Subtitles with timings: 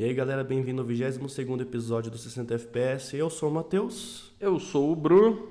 [0.00, 3.14] E aí galera, bem-vindo ao 22 episódio do 60 FPS.
[3.14, 4.32] Eu sou o Matheus.
[4.40, 5.46] Eu sou o Bruno.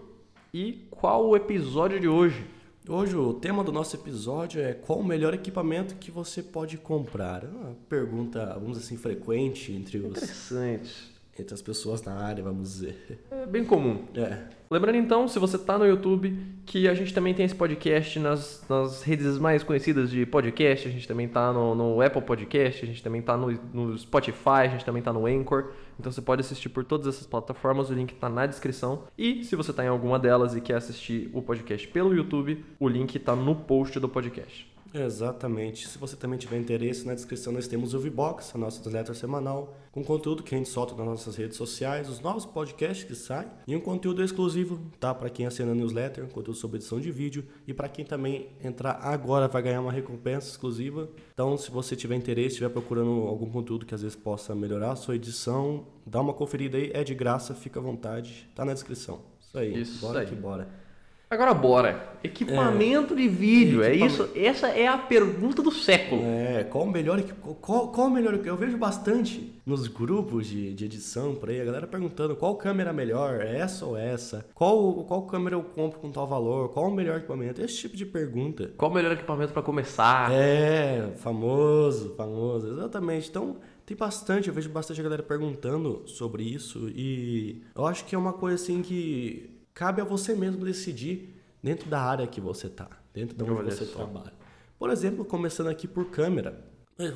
[0.52, 2.48] E qual o episódio de hoje?
[2.88, 7.44] Hoje o tema do nosso episódio é qual o melhor equipamento que você pode comprar?
[7.44, 11.19] É uma pergunta, vamos dizer assim, frequente entre, os, Interessante.
[11.42, 13.26] Entre as pessoas na área, vamos dizer.
[13.32, 14.06] É bem comum.
[14.16, 18.20] É, Lembrando então, se você tá no YouTube, que a gente também tem esse podcast
[18.20, 20.88] nas, nas redes mais conhecidas de podcast.
[20.88, 24.62] A gente também tá no, no Apple Podcast, a gente também tá no, no Spotify,
[24.66, 25.72] a gente também tá no Anchor.
[26.00, 29.06] Então você pode assistir por todas essas plataformas, o link tá na descrição.
[29.18, 32.88] E se você tá em alguma delas e quer assistir o podcast pelo YouTube, o
[32.88, 34.72] link tá no post do podcast.
[34.94, 35.88] Exatamente.
[35.88, 39.76] Se você também tiver interesse, na descrição nós temos o VBox, a nossa newsletter semanal,
[39.92, 43.48] com conteúdo que a gente solta nas nossas redes sociais, os novos podcasts que saem
[43.68, 45.14] e um conteúdo exclusivo, tá?
[45.14, 48.50] Para quem assina a newsletter, um conteúdo sobre edição de vídeo e para quem também
[48.64, 51.10] entrar agora vai ganhar uma recompensa exclusiva.
[51.34, 54.96] Então, se você tiver interesse, estiver procurando algum conteúdo que às vezes possa melhorar a
[54.96, 59.22] sua edição, dá uma conferida aí, é de graça, fica à vontade, tá na descrição.
[59.40, 60.26] Isso aí, Isso bora aí.
[60.28, 60.89] que bora.
[61.30, 62.10] Agora bora.
[62.24, 64.24] Equipamento de vídeo, é Equipamento.
[64.24, 64.30] isso?
[64.36, 66.22] Essa é a pergunta do século.
[66.26, 67.22] É, qual o melhor
[67.62, 71.66] qual, qual o melhor eu vejo bastante nos grupos de, de edição por aí a
[71.66, 76.00] galera perguntando qual câmera é melhor é essa ou essa qual qual câmera eu compro
[76.00, 79.54] com tal valor qual o melhor equipamento esse tipo de pergunta Qual o melhor equipamento
[79.54, 80.32] para começar?
[80.34, 86.90] é famoso famoso exatamente então tem bastante eu vejo bastante a galera perguntando sobre isso
[86.90, 91.90] e eu acho que é uma coisa assim que cabe a você mesmo decidir dentro
[91.90, 93.96] da área que você tá dentro de onde Olha você só.
[93.96, 94.34] trabalha
[94.78, 96.62] por exemplo, começando aqui por câmera.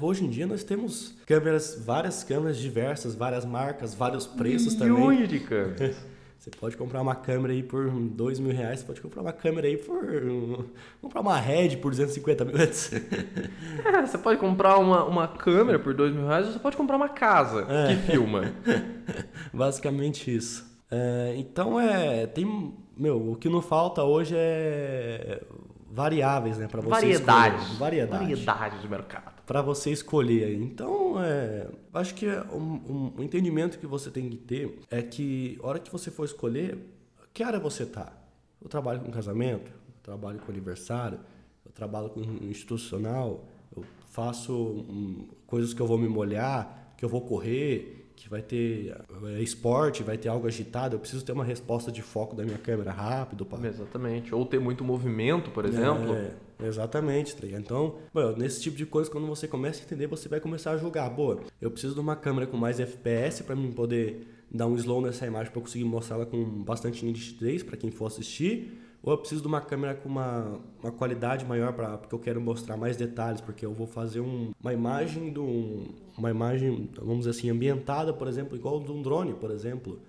[0.01, 4.93] Hoje em dia nós temos câmeras, várias câmeras diversas, várias marcas, vários preços também.
[4.93, 5.95] Milhões de câmeras.
[6.37, 9.65] Você pode comprar uma câmera aí por dois mil reais, você pode comprar uma câmera
[9.65, 10.05] aí por.
[11.01, 12.55] comprar uma Red por 250 mil.
[13.85, 16.97] É, você pode comprar uma, uma câmera por dois mil reais ou você pode comprar
[16.97, 17.95] uma casa É.
[17.95, 18.51] que filma.
[19.53, 20.72] Basicamente isso.
[20.95, 22.27] É, então é.
[22.27, 22.73] Tem.
[22.95, 25.41] Meu, o que não falta hoje é
[25.89, 26.67] variáveis, né?
[26.67, 27.61] Pra você Variedades.
[27.63, 27.79] escolher.
[27.79, 28.23] Variedade.
[28.23, 29.33] Variedades de mercado.
[29.45, 30.53] para você escolher.
[30.61, 35.59] Então, é, acho que um, um- um entendimento que você tem que ter é que,
[35.61, 36.77] a hora que você for escolher,
[37.33, 38.13] que área você tá?
[38.61, 41.19] Eu trabalho com casamento, eu trabalho com aniversário,
[41.65, 43.43] eu trabalho com institucional,
[43.75, 48.41] eu faço hum, coisas que eu vou me molhar, que eu vou correr, que vai
[48.41, 52.43] ter é, esporte, vai ter algo agitado, eu preciso ter uma resposta de foco da
[52.43, 54.33] minha câmera rápido para Exatamente.
[54.33, 56.13] Ou ter muito movimento, por exemplo.
[56.13, 57.61] é, exatamente, tá ligado?
[57.61, 60.77] Então, mano, nesse tipo de coisa, quando você começa a entender, você vai começar a
[60.77, 61.09] julgar.
[61.09, 65.01] Boa, eu preciso de uma câmera com mais FPS pra mim poder dar um slow
[65.01, 68.82] nessa imagem eu conseguir mostrar ela com bastante nitidez pra quem for assistir.
[69.03, 72.39] Ou eu preciso de uma câmera com uma, uma qualidade maior para porque eu quero
[72.39, 75.87] mostrar mais detalhes, porque eu vou fazer um- uma imagem de um,
[76.17, 79.99] uma imagem, vamos dizer assim, ambientada, por exemplo, igual de um drone, por exemplo.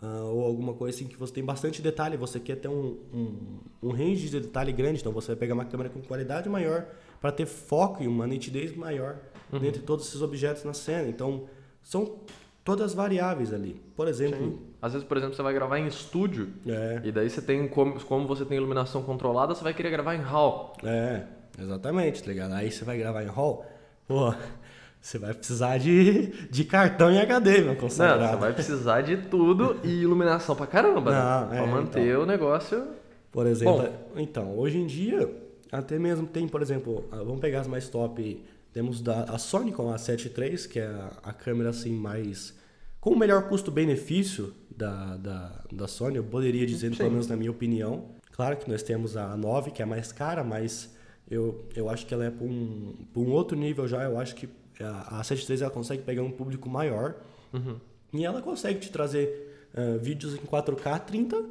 [0.00, 3.58] Ah, ou alguma coisa assim que você tem bastante detalhe, você quer ter um, um,
[3.82, 6.86] um range de detalhe grande, então você vai pegar uma câmera com qualidade maior
[7.20, 9.16] para ter foco e uma nitidez maior
[9.50, 11.08] dentre todos esses objetos na cena.
[11.08, 11.46] Então,
[11.82, 12.18] são
[12.66, 13.80] todas variáveis ali.
[13.94, 17.40] Por exemplo, Às vezes, por exemplo, você vai gravar em estúdio é, e daí você
[17.40, 20.74] tem como, como você tem iluminação controlada, você vai querer gravar em RAW.
[20.82, 21.22] é,
[21.58, 22.52] exatamente, tá ligado?
[22.54, 23.64] Aí você vai gravar em RAW,
[24.08, 24.34] pô,
[25.00, 28.32] você vai precisar de, de cartão em HD, meu Não, consagrado.
[28.32, 31.18] você vai precisar de tudo e iluminação pra caramba, né?
[31.18, 32.84] Não, é, pra manter o negócio.
[33.30, 35.30] Por exemplo, então, hoje em dia,
[35.70, 39.70] até mesmo tem, por exemplo, ah, vamos pegar as mais top, temos da, a Sony
[39.70, 42.55] com a 7 III, que é a, a câmera assim mais
[43.06, 47.52] com o melhor custo-benefício da, da, da Sony, eu poderia dizer, pelo menos na minha
[47.52, 48.06] opinião.
[48.32, 50.92] Claro que nós temos a 9, que é mais cara, mas
[51.30, 54.02] eu, eu acho que ela é para um, pra um outro nível já.
[54.02, 54.48] Eu acho que
[54.80, 57.14] a, a 7 III ela consegue pegar um público maior
[58.12, 61.44] e ela consegue te trazer ah, vídeos em 4K 30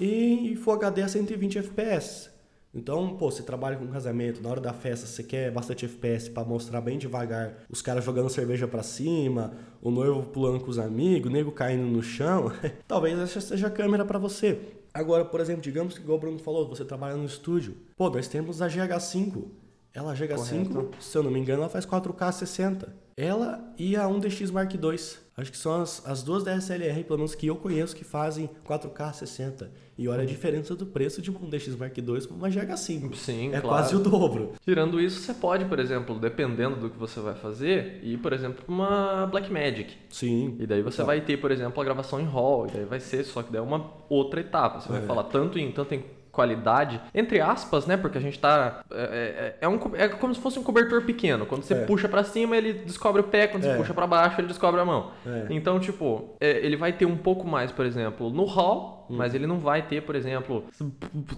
[0.00, 2.30] e Full HD a 120 FPS.
[2.74, 6.42] Então, pô, você trabalha com casamento, na hora da festa você quer bastante FPS pra
[6.42, 9.52] mostrar bem devagar os caras jogando cerveja pra cima,
[9.82, 12.50] o noivo pulando com os amigos, o nego caindo no chão.
[12.88, 14.58] Talvez essa seja a câmera pra você.
[14.94, 17.76] Agora, por exemplo, digamos que igual o Bruno falou, você trabalha no estúdio.
[17.96, 19.44] Pô, nós temos a GH5.
[19.94, 20.90] Ela, a GH5, Correto.
[21.00, 22.94] se eu não me engano, ela faz 4K 60.
[23.14, 24.98] Ela e a 1DX Mark II.
[25.36, 28.48] Acho que são as, as duas da SLR, pelo menos que eu conheço, que fazem
[28.66, 29.70] 4K 60.
[29.98, 33.14] E olha a diferença do preço de uma 1DX Mark II para uma GH5.
[33.14, 33.68] Sim, é claro.
[33.68, 34.52] quase o dobro.
[34.64, 38.64] Tirando isso, você pode, por exemplo, dependendo do que você vai fazer, ir, por exemplo,
[38.64, 39.94] pra uma Blackmagic.
[40.08, 40.56] Sim.
[40.58, 43.00] E daí você Então, vai ter, por exemplo, a gravação em RAW, e daí vai
[43.00, 44.80] ser, só que daí é uma outra etapa.
[44.80, 45.06] Você vai É.
[45.06, 46.02] falar tanto em, tanto em
[46.32, 47.96] qualidade, entre aspas, né?
[47.96, 48.80] Porque a gente tá.
[48.90, 51.44] É, é, é um, é como se fosse um cobertor pequeno.
[51.46, 51.84] Quando você É.
[51.84, 53.70] puxa pra cima, ele descobre o pé, quando É.
[53.72, 55.10] você puxa pra baixo, ele descobre a mão.
[55.26, 55.46] É.
[55.50, 59.16] Então, tipo, é, ele vai ter um pouco mais, por exemplo, no hall, Hum.
[59.16, 60.64] mas ele não vai ter, por exemplo,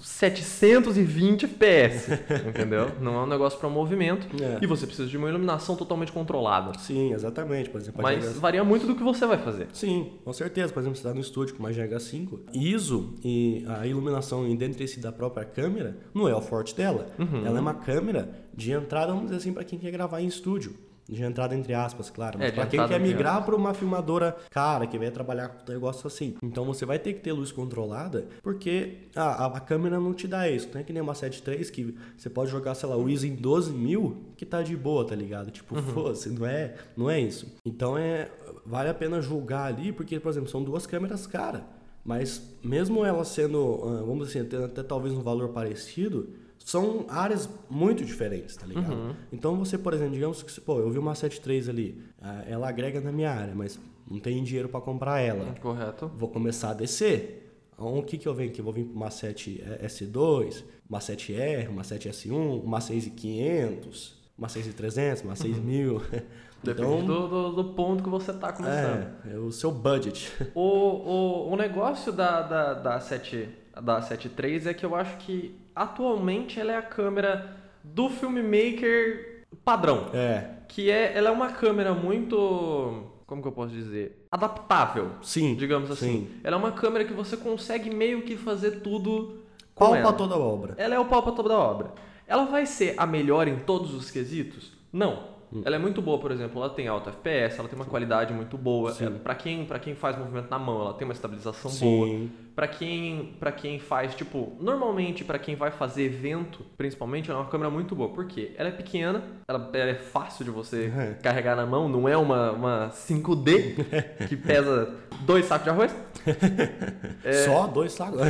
[0.00, 2.12] 720 FPS.
[2.48, 2.92] entendeu?
[3.00, 4.26] Não é um negócio pra movimento.
[4.42, 4.58] É.
[4.62, 6.78] E você precisa de uma iluminação totalmente controlada.
[6.78, 7.68] Sim, exatamente.
[7.68, 9.66] Por exemplo, Mas GH varia muito do que você vai fazer.
[9.72, 10.72] Sim, com certeza.
[10.72, 14.84] Por exemplo, você está no estúdio com uma GH5, ISO e a iluminação e dentro
[15.00, 17.06] da própria câmera não é o forte dela.
[17.18, 17.46] Uhum.
[17.46, 20.74] Ela é uma câmera de entrada, vamos dizer assim, para quem quer gravar em estúdio.
[21.08, 22.38] De entrada entre aspas, claro.
[22.38, 25.70] É, Mas de para quem quer migrar para uma filmadora cara, que vai trabalhar com
[25.70, 26.34] um negócio assim.
[26.42, 30.48] Então você vai ter que ter luz controlada, porque a, a, câmera não te dá
[30.48, 30.68] isso.
[30.72, 33.34] Não é que nem uma 7.3 que você pode jogar, sei lá, o ISO em
[33.34, 35.50] 12 mil, que tá de boa, tá ligado?
[35.50, 37.54] Tipo, foda-se, não é, não é isso.
[37.64, 38.30] Então é,
[38.64, 41.64] vale a pena julgar ali, porque, por exemplo, são duas câmeras cara.
[42.04, 46.28] Mas mesmo elas sendo, ah, vamos dizer, até, até talvez um valor parecido,
[46.64, 49.14] são áreas muito diferentes, tá ligado?
[49.30, 53.00] Então você, por exemplo, digamos que, pô, eu vi uma 7.3 ali, ah, ela agrega
[53.00, 53.78] na minha área, mas
[54.10, 55.54] não tem dinheiro para comprar ela.
[55.60, 56.10] Correto?
[56.16, 57.42] Vou começar a descer.
[57.74, 58.60] Então, O que, que eu venho aqui?
[58.60, 65.36] Eu vou vir para uma 7S2, uma 7R, uma 7S1, uma 6500, uma 6300, uma
[65.36, 66.00] 6000.
[66.64, 69.06] Depende Então, do, do, do ponto que você tá começando.
[69.26, 70.32] é, é o seu budget.
[70.54, 73.48] O, o, o negócio da, da, da, 7,
[73.82, 80.08] da 7.3 é que eu acho que atualmente ela é a câmera do filmmaker padrão.
[80.12, 83.04] É, Que é, ela é uma câmera muito.
[83.26, 84.26] Como que eu posso dizer?
[84.30, 85.12] Adaptável.
[85.22, 85.54] sim.
[85.54, 86.26] Digamos assim.
[86.26, 86.40] Sim.
[86.44, 89.42] Ela é uma câmera que você consegue meio que fazer tudo
[89.74, 90.08] com ela.
[90.08, 90.74] pra toda a obra.
[90.76, 91.92] Ela é o pau pra toda a obra.
[92.26, 94.72] Ela vai ser a melhor em todos os quesitos?
[94.92, 95.34] Não.
[95.52, 95.62] Hum.
[95.64, 98.56] Ela é muito boa, por exemplo, ela tem alta FPS, ela tem uma qualidade muito
[98.58, 98.92] boa.
[98.92, 99.18] Sim.
[99.22, 101.84] Para quem, pra quem faz movimento na mão, ela tem uma estabilização Sim.
[101.84, 102.43] boa.
[102.54, 107.42] Pra quem, pra quem faz, tipo, normalmente pra quem vai fazer evento, principalmente, ela é
[107.42, 108.10] uma câmera muito boa.
[108.10, 108.52] Por quê?
[108.56, 111.14] Ela é pequena, ela, ela é fácil de você É.
[111.22, 113.74] carregar na mão, não é uma, uma 5D
[114.28, 115.94] que pesa dois sacos de arroz.
[117.24, 117.32] É.
[117.44, 118.20] Só dois sacos.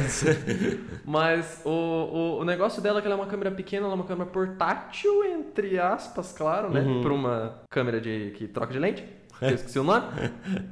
[1.05, 3.97] Mas o, o, o negócio dela é que ela é uma câmera pequena, ela é
[3.97, 6.81] uma câmera portátil, entre aspas, claro, né?
[6.81, 7.03] Uhum.
[7.03, 9.05] Para uma câmera de, que troca de lente.
[9.41, 10.07] Eu esqueci o nome.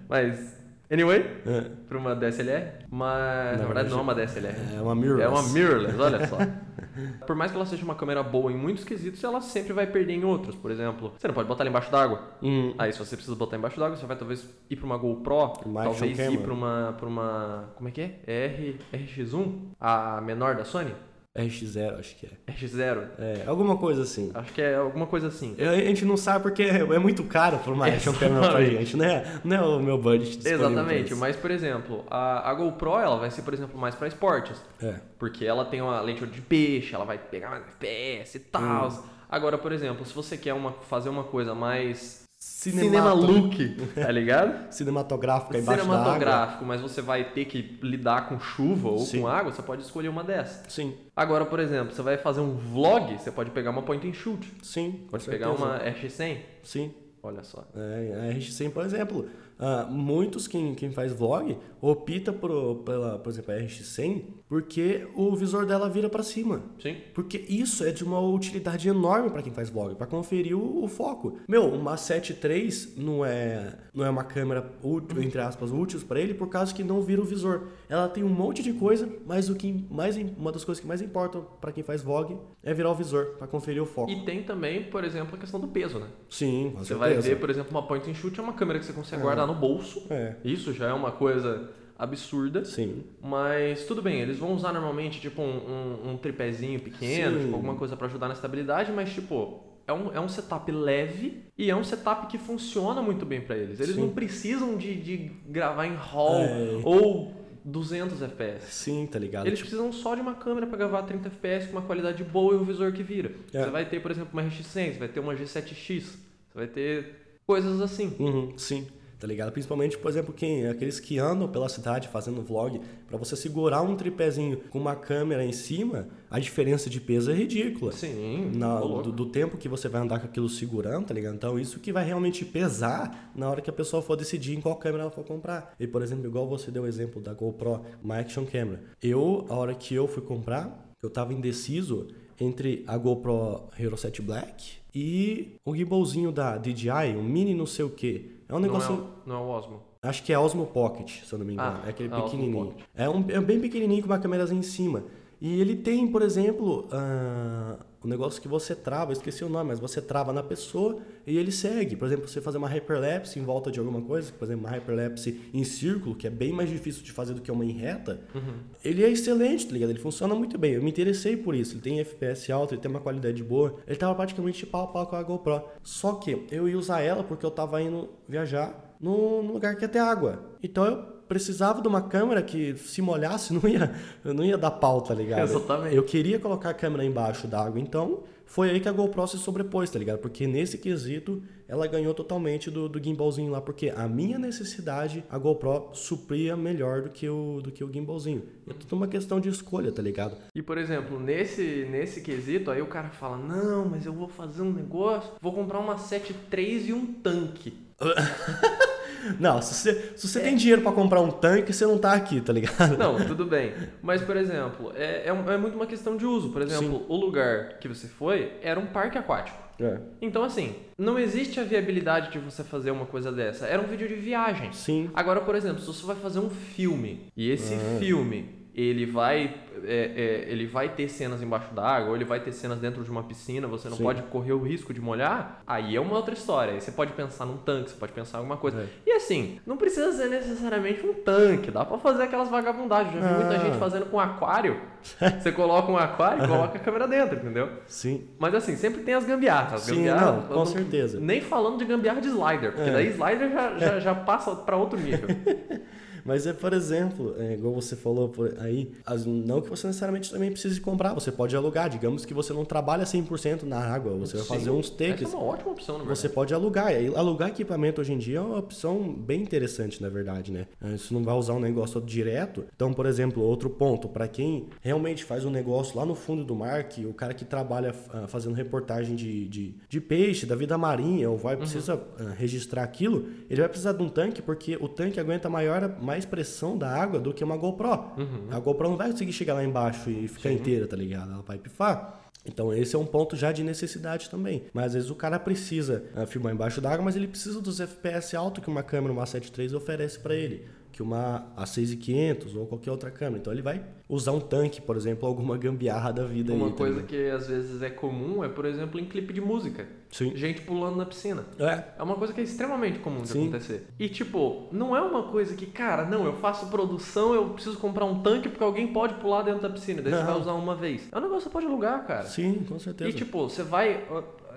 [0.09, 0.55] Mas,
[0.93, 1.61] anyway, É.
[1.89, 2.85] para uma DSLR.
[2.91, 4.55] Mas, na verdade, não é uma DSLR.
[4.77, 5.25] É uma mirrorless.
[5.25, 6.39] É uma mirrorless, olha só.
[7.27, 10.13] Por mais que ela seja uma câmera boa em muitos quesitos, ela sempre vai perder
[10.15, 10.55] em outros.
[10.55, 12.21] Por exemplo, você não pode botar ela embaixo d'água.
[12.43, 15.53] Hum, Aí, se você precisa botar embaixo d'água, você vai talvez ir para uma GoPro,
[15.65, 17.71] Uma talvez ir para uma, pra uma.
[17.77, 18.21] Como é que é?
[18.27, 19.53] R, RX1?
[19.81, 20.93] A menor da Sony?
[21.37, 22.53] RX0, acho que é.
[22.53, 23.07] RX0?
[23.19, 24.31] É, alguma coisa assim.
[24.35, 25.55] Acho que é alguma coisa assim.
[25.57, 28.97] Eu- A gente não sabe porque é muito caro pra uma action camera pra gente,
[28.99, 29.41] né?
[29.43, 33.41] Não é o meu budget Exatamente, mas por exemplo, a, a GoPro ela vai ser,
[33.43, 34.61] por exemplo, mais para esportes.
[34.83, 34.97] É.
[35.19, 38.89] Porque ela tem uma lente de peixe, ela vai pegar mais FPS e tal.
[38.89, 39.03] Hum.
[39.27, 43.57] Agora, por exemplo, se você quer uma, fazer uma coisa mais cinema look,
[43.95, 44.73] tá ligado?
[44.73, 45.83] Cinematográfica embaixo.
[45.83, 49.21] Cinematográfico, mas você vai ter que lidar com chuva ou Sim.
[49.21, 50.73] com água, você pode escolher uma dessas.
[50.73, 54.13] Sim, Agora, por exemplo, você vai fazer um vlog, você pode pegar uma point and
[54.13, 54.53] shoot.
[54.63, 55.07] sim.
[55.11, 55.65] Pode pegar certeza.
[55.65, 56.39] uma RX100.
[56.63, 56.95] Sim.
[57.23, 57.65] Olha só.
[57.77, 59.29] É, a RX100, por exemplo,
[59.65, 65.35] ah, muitos quem, quem faz vlog opta por, pela, por exemplo, a RX100 porque o
[65.37, 66.63] visor dela vira pra cima.
[66.79, 66.97] Sim.
[67.15, 70.89] Porque isso é de uma utilidade enorme pra quem faz vlog, pra conferir o, o
[70.89, 71.39] foco.
[71.49, 76.35] Meu, uma 7.3 não é, não é uma câmera útil, entre aspas, útil pra ele
[76.35, 77.69] por causa que não vira o visor.
[77.89, 81.01] Ela tem um monte de coisa, mas o que mais uma das coisas que mais
[81.01, 84.11] importam pra quem faz vlog é virar o visor pra conferir o foco.
[84.11, 86.09] E tem também, por exemplo, a questão do peso, né?
[86.29, 86.99] Sim, com Você certeza.
[86.99, 89.47] vai ver, por exemplo, uma point and shoot é uma câmera que você consegue guardar
[89.47, 90.07] no bolso.
[90.11, 90.35] É.
[90.45, 92.65] Isso já é uma coisa absurda.
[92.65, 93.05] Sim.
[93.23, 97.45] Mas tudo bem, eles vão usar normalmente tipo um, um, um tripézinho pequeno, Sim.
[97.45, 101.43] tipo, alguma coisa pra ajudar na estabilidade, mas tipo, é um, é um setup leve
[101.57, 103.79] e é um setup que funciona muito bem pra eles.
[103.79, 104.01] Eles Sim.
[104.01, 106.81] não precisam de, de gravar em RAW É.
[106.85, 107.33] ou
[107.65, 108.67] 200 FPS.
[108.73, 109.47] Sim, tá ligado?
[109.47, 112.55] Eles Tipo, precisam só de uma câmera pra gravar 30 FPS com uma qualidade boa
[112.55, 113.31] e um visor que vira.
[113.55, 113.63] É.
[113.63, 116.17] Você vai ter, por exemplo, uma RX100, você vai ter uma G7X, você
[116.53, 117.15] vai ter
[117.47, 118.17] coisas assim.
[118.19, 118.89] Uhum, sim,
[119.23, 119.53] tá ligado?
[119.53, 123.95] Principalmente, por exemplo, quem aqueles que andam pela cidade fazendo vlog, pra você segurar um
[123.95, 127.93] tripézinho com uma câmera em cima, a diferença de peso é ridícula.
[127.93, 131.37] Sim, Na- do, do tempo que você vai andar com aquilo segurando, tá ligado?
[131.37, 134.75] Então, isso que vai realmente pesar na hora que a pessoa for decidir em qual
[134.75, 135.73] câmera ela for comprar.
[135.79, 138.81] E, por exemplo, igual você deu o exemplo da GoPro, uma action camera.
[139.01, 142.09] Eu, a hora que eu fui comprar, eu tava indeciso
[142.41, 147.85] entre a GoPro Hero 7 Black e o gimbalzinho da DJI, um mini não sei
[147.85, 148.33] o que.
[148.53, 149.07] É um Não é, negócio...
[149.25, 149.81] não é o Osmo.
[150.03, 151.81] Acho que é Osmo Pocket, se eu não me engano.
[151.83, 152.75] Ah, é aquele é pequenininho.
[152.95, 155.05] É, um, é bem pequenininho com uma câmerazinha em cima.
[155.41, 159.69] E ele tem, por exemplo, uh, o negócio que você trava, eu esqueci o nome,
[159.69, 161.97] mas você trava na pessoa e ele segue.
[161.97, 165.41] Por exemplo, você fazer uma hyperlapse em volta de alguma coisa, por exemplo, uma hyperlapse
[165.55, 168.55] em círculo, que é bem mais difícil de fazer do que uma em reta, uhum.
[168.85, 169.91] ele é excelente, tá ligado?
[169.91, 170.73] Ele funciona muito bem.
[170.73, 171.75] Eu me interessei por isso.
[171.75, 173.77] Ele tem FPS alto, ele tem uma qualidade boa.
[173.87, 175.63] Ele tava praticamente pau a pau com a GoPro.
[175.83, 179.89] Só que eu ia usar ela porque eu tava indo viajar num lugar que ia
[179.89, 180.57] ter água.
[180.63, 185.01] Então eu precisava de uma câmera que se molhasse não ia, não ia dar pau,
[185.01, 185.45] tá ligado?
[185.45, 185.97] Exatamente.
[185.97, 189.89] Eu queria colocar a câmera embaixo d'água, então foi aí que a GoPro se sobrepôs,
[189.89, 190.19] tá ligado?
[190.19, 195.39] Porque nesse quesito ela ganhou totalmente do, do gimbalzinho lá, porque a minha necessidade a
[195.39, 198.43] GoPro supria melhor do que o, do que o gimbalzinho.
[198.69, 200.37] É tudo uma questão de escolha, tá ligado?
[200.55, 204.61] E por exemplo, nesse, nesse quesito, aí o cara fala: Não, mas eu vou fazer
[204.61, 207.73] um negócio, vou comprar uma 7.3 e um tanque.
[209.39, 210.43] Não, se você, se você é.
[210.43, 212.97] tem dinheiro para comprar um tanque, você não tá aqui, tá ligado?
[212.97, 213.73] Não, tudo bem.
[214.03, 216.51] Mas, por exemplo, é, é, é muito uma questão de uso.
[216.51, 217.05] Por exemplo, Sim.
[217.09, 219.63] o lugar que você foi era um parque aquático.
[219.81, 219.99] É.
[220.21, 223.67] Então, assim, não existe a viabilidade de você fazer uma coisa dessa.
[223.67, 224.73] Era um vídeo de viagem.
[224.73, 225.11] Sim.
[225.15, 227.99] Agora, por exemplo, se você vai fazer um filme e esse ah.
[227.99, 232.53] filme ele vai é, é, ele vai ter cenas embaixo d'água ou ele vai ter
[232.53, 234.05] cenas dentro de uma piscina, você não Sim.
[234.05, 236.75] pode correr o risco de molhar, aí é uma outra história.
[236.75, 238.81] Aí você pode pensar num tanque, você pode pensar em alguma coisa.
[238.81, 238.87] É.
[239.07, 243.15] E assim, não precisa ser necessariamente um tanque, dá para fazer aquelas vagabundagens.
[243.15, 243.47] Já vi ah.
[243.47, 244.81] muita gente fazendo com aquário.
[245.03, 247.69] você coloca um aquário e coloca a câmera dentro, entendeu?
[247.87, 248.29] Sim.
[248.39, 249.83] Mas assim, sempre tem as gambiarras.
[249.83, 251.21] Sim, gambiarra, não, com não, certeza.
[251.21, 252.93] Nem falando de gambiarra de slider, porque é.
[252.93, 255.29] daí slider já, já, já passa para outro nível.
[256.25, 260.51] Mas é, por exemplo, é, igual você falou aí, as, não que você necessariamente também
[260.51, 261.89] precise comprar, você pode alugar.
[261.89, 265.29] Digamos que você não trabalha 100% na água, você vai fazer uns takes.
[265.29, 266.19] Essa é uma ótima opção, na verdade.
[266.19, 266.93] Você pode alugar.
[267.17, 270.67] Alugar equipamento hoje em dia é uma opção bem interessante, na verdade, né?
[270.83, 272.65] É, você não vai usar um negócio direto.
[272.75, 276.55] Então, por exemplo, outro ponto, para quem realmente faz um negócio lá no fundo do
[276.55, 280.77] mar, que o cara que trabalha uh, fazendo reportagem de, de, de, peixe, da vida
[280.77, 281.61] marinha, ou vai uhum.
[281.61, 282.01] precisa uh,
[282.37, 286.77] registrar aquilo, ele vai precisar de um tanque, porque o tanque aguenta maior mais pressão
[286.77, 287.89] da água do que uma GoPro.
[288.19, 288.49] Uhum.
[288.51, 290.57] A GoPro não vai conseguir chegar lá embaixo e ficar Sim.
[290.57, 291.33] inteira, tá ligado?
[291.33, 292.21] Ela vai pifar.
[292.45, 294.65] Então esse é um ponto já de necessidade também.
[294.75, 298.37] Mas às vezes o cara precisa uh, filmar embaixo d'água, mas ele precisa dos FPS
[298.37, 303.11] alto que uma câmera, uma 7.3 oferece para ele que uma A6500 ou qualquer outra
[303.11, 303.39] câmera.
[303.39, 306.53] Então ele vai usar um tanque, por exemplo, alguma gambiarra da vida.
[306.53, 307.07] Uma aí, coisa também.
[307.07, 309.87] que às vezes é comum é, por exemplo, em clipe de música.
[310.11, 310.37] Sim.
[310.37, 311.47] Gente pulando na piscina.
[311.59, 311.85] É.
[311.99, 313.49] É uma coisa que é extremamente comum de Sim.
[313.49, 313.87] acontecer.
[313.99, 318.05] E tipo, não é uma coisa que, cara, não, eu faço produção, eu preciso comprar
[318.05, 320.21] um tanque porque alguém pode pular dentro da piscina, daí não.
[320.21, 321.09] você vai usar uma vez.
[321.11, 322.25] É um negócio que você pode alugar, cara.
[322.25, 323.09] Sim, com certeza.
[323.09, 324.05] E tipo, você vai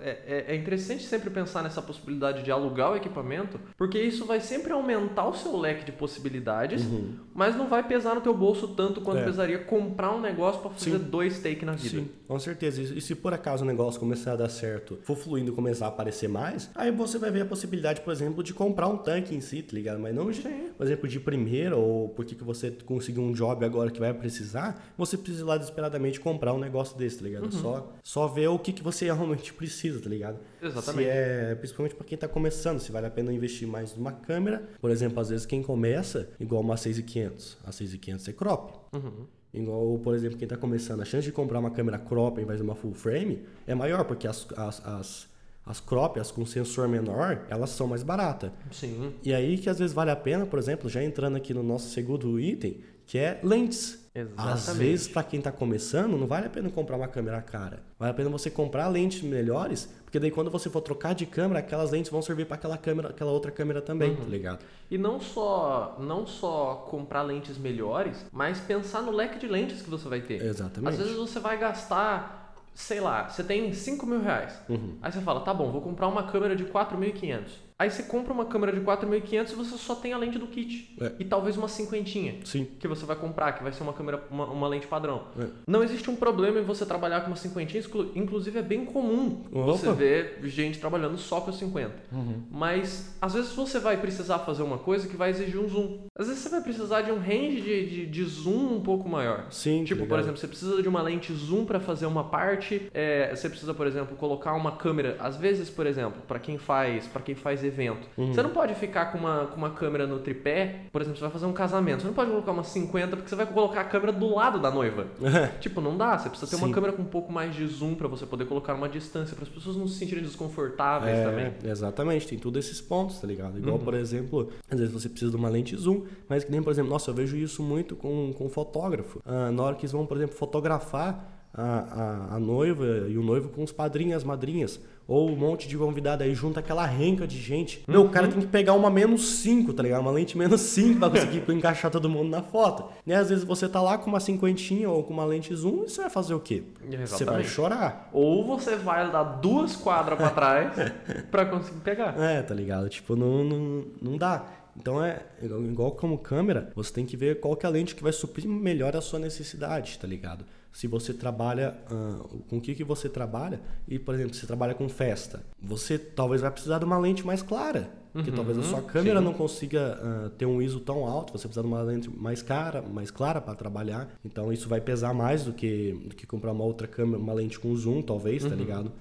[0.06, 4.40] é, é, é, interessante sempre pensar nessa possibilidade de alugar o equipamento, porque isso vai
[4.40, 7.16] sempre aumentar o seu leque de possibilidades, uhum.
[7.34, 9.26] mas não vai pesar no teu bolso tanto quanto é.
[9.26, 11.06] pesaria comprar um negócio para fazer Sim.
[11.06, 12.02] dois take na vida.
[12.02, 12.84] Sim, com certeza.
[12.84, 15.90] E se por acaso o negócio começar a dar certo, for fluindo e começar a
[15.90, 19.42] aparecer mais, aí você vai ver a possibilidade, por exemplo, de comprar um tanque em
[19.42, 20.00] si, tá ligado?
[20.00, 20.44] Mas não, de,
[20.78, 24.94] por exemplo, de primeira ou porque que você conseguiu um job agora que vai precisar,
[24.96, 27.46] você precisa ir lá desesperadamente comprar um negócio desse, tá ligado?
[27.46, 27.52] Uhum.
[27.52, 30.40] Só, só ver o que, que você realmente precisa tá ligado?
[30.62, 31.06] Exatamente.
[31.06, 34.68] Se é, principalmente para quem tá começando, se vale a pena investir mais numa câmera.
[34.80, 37.58] Por exemplo, às vezes quem começa, igual uma 6500.
[37.64, 38.72] A 6500 é crop.
[38.94, 39.26] Uhum.
[39.54, 42.58] Igual, por exemplo, quem está começando, a chance de comprar uma câmera crop em vez
[42.58, 45.28] de uma full frame é maior, porque as, as, as,
[45.66, 48.52] as crop, as com sensor menor, elas são mais baratas.
[48.70, 49.14] Sim.
[49.24, 51.90] E aí que às vezes vale a pena, por exemplo, já entrando aqui no nosso
[51.90, 54.04] segundo item, que é lentes.
[54.16, 54.70] Exatamente.
[54.70, 57.84] Às vezes, para quem está começando, não vale a pena comprar uma câmera cara.
[58.00, 61.60] Vale a pena você comprar lentes melhores, porque daí quando você for trocar de câmera,
[61.60, 64.16] aquelas lentes vão servir para aquela câmera, aquela outra câmera também, uhum.
[64.16, 64.66] tá ligado?
[64.90, 69.90] E não só, não só comprar lentes melhores, mas pensar no leque de lentes que
[69.90, 70.42] você vai ter.
[70.42, 70.94] Exatamente.
[70.94, 74.58] Às vezes você vai gastar, sei lá, você tem 5 mil reais.
[74.70, 74.98] Uhum.
[75.02, 77.66] Aí você fala, tá bom, vou comprar uma câmera de 4.500.
[77.78, 80.96] Aí você compra uma câmera de 4.500 e você só tem a lente do kit.
[81.00, 81.12] É.
[81.20, 82.36] E talvez uma cinquentinha.
[82.46, 82.66] Sim.
[82.80, 85.28] Que você vai comprar, que vai ser uma câmera, uma, uma lente padrão.
[85.38, 85.48] É.
[85.68, 87.84] Não existe um problema em você trabalhar com uma cinquentinha.
[88.16, 89.74] Inclusive é bem comum Opa.
[89.74, 91.92] você ver gente trabalhando só com 50.
[92.14, 92.44] Uhum.
[92.50, 96.06] Mas às vezes você vai precisar fazer uma coisa que vai exigir um zoom.
[96.18, 99.48] Às vezes você vai precisar de um range de, de, de zoom um pouco maior.
[99.50, 99.84] Sim.
[99.84, 102.90] Tipo, por exemplo, você precisa de uma lente zoom para fazer uma parte.
[102.94, 105.18] É, você precisa, por exemplo, colocar uma câmera.
[105.20, 108.08] Às vezes, por exemplo, para quem faz, para quem faz evento.
[108.18, 108.34] Uhum.
[108.34, 111.32] Você não pode ficar com uma, com uma câmera no tripé, por exemplo, você vai
[111.32, 114.12] fazer um casamento, você não pode colocar uma 50 porque você vai colocar a câmera
[114.12, 115.08] do lado da noiva.
[115.60, 116.74] tipo, não dá, você precisa ter uma Sim.
[116.74, 119.50] câmera com um pouco mais de zoom pra você poder colocar uma distância, para as
[119.50, 121.54] pessoas não se sentirem desconfortáveis também.
[121.64, 123.58] É, exatamente, tem todos esses pontos, tá ligado?
[123.58, 123.84] Igual, Uhum.
[123.84, 126.90] por exemplo, às vezes você precisa de uma lente zoom, mas que nem, por exemplo,
[126.92, 129.22] nossa, eu vejo isso muito com, com fotógrafo.
[129.26, 133.24] Ah, na hora que eles vão, por exemplo, fotografar a, a, a noiva e o
[133.24, 137.28] noivo com os padrinhos as madrinhas, ou um monte de convidado aí, junta aquela renca
[137.28, 137.84] de gente.
[137.88, 140.02] Meu, o cara tem que pegar uma menos 5, tá ligado?
[140.02, 142.86] Uma lente menos 5 pra conseguir encaixar todo mundo na foto.
[143.06, 145.90] E às vezes você tá lá com uma cinquentinha ou com uma lente zoom e
[145.90, 146.64] você vai fazer o quê?
[146.82, 147.50] Você vai Exatamente.
[147.50, 148.10] chorar.
[148.12, 150.74] Ou você vai dar duas quadras pra trás
[151.30, 152.20] pra conseguir pegar.
[152.20, 152.90] É, tá ligado?
[152.90, 154.44] Tipo, não, não, não dá.
[154.78, 157.96] Então é igual- igual como câmera, você tem que ver qual que é a lente
[157.96, 160.44] que vai suprir melhor a sua necessidade, tá ligado?
[160.76, 164.74] Se você trabalha, ah, com o que, que você trabalha, e por exemplo, você trabalha
[164.74, 167.90] com festa, você talvez vai precisar de uma lente mais clara.
[168.12, 169.26] Porque Uhum, talvez a sua câmera sim.
[169.26, 172.82] não consiga ah, ter um ISO tão alto, você precisa de uma lente mais cara,
[172.82, 174.10] mais clara para trabalhar.
[174.26, 177.58] Então isso vai pesar mais do que, do que comprar uma outra câmera, uma lente
[177.58, 178.50] com zoom, talvez, Uhum.
[178.50, 178.92] tá ligado?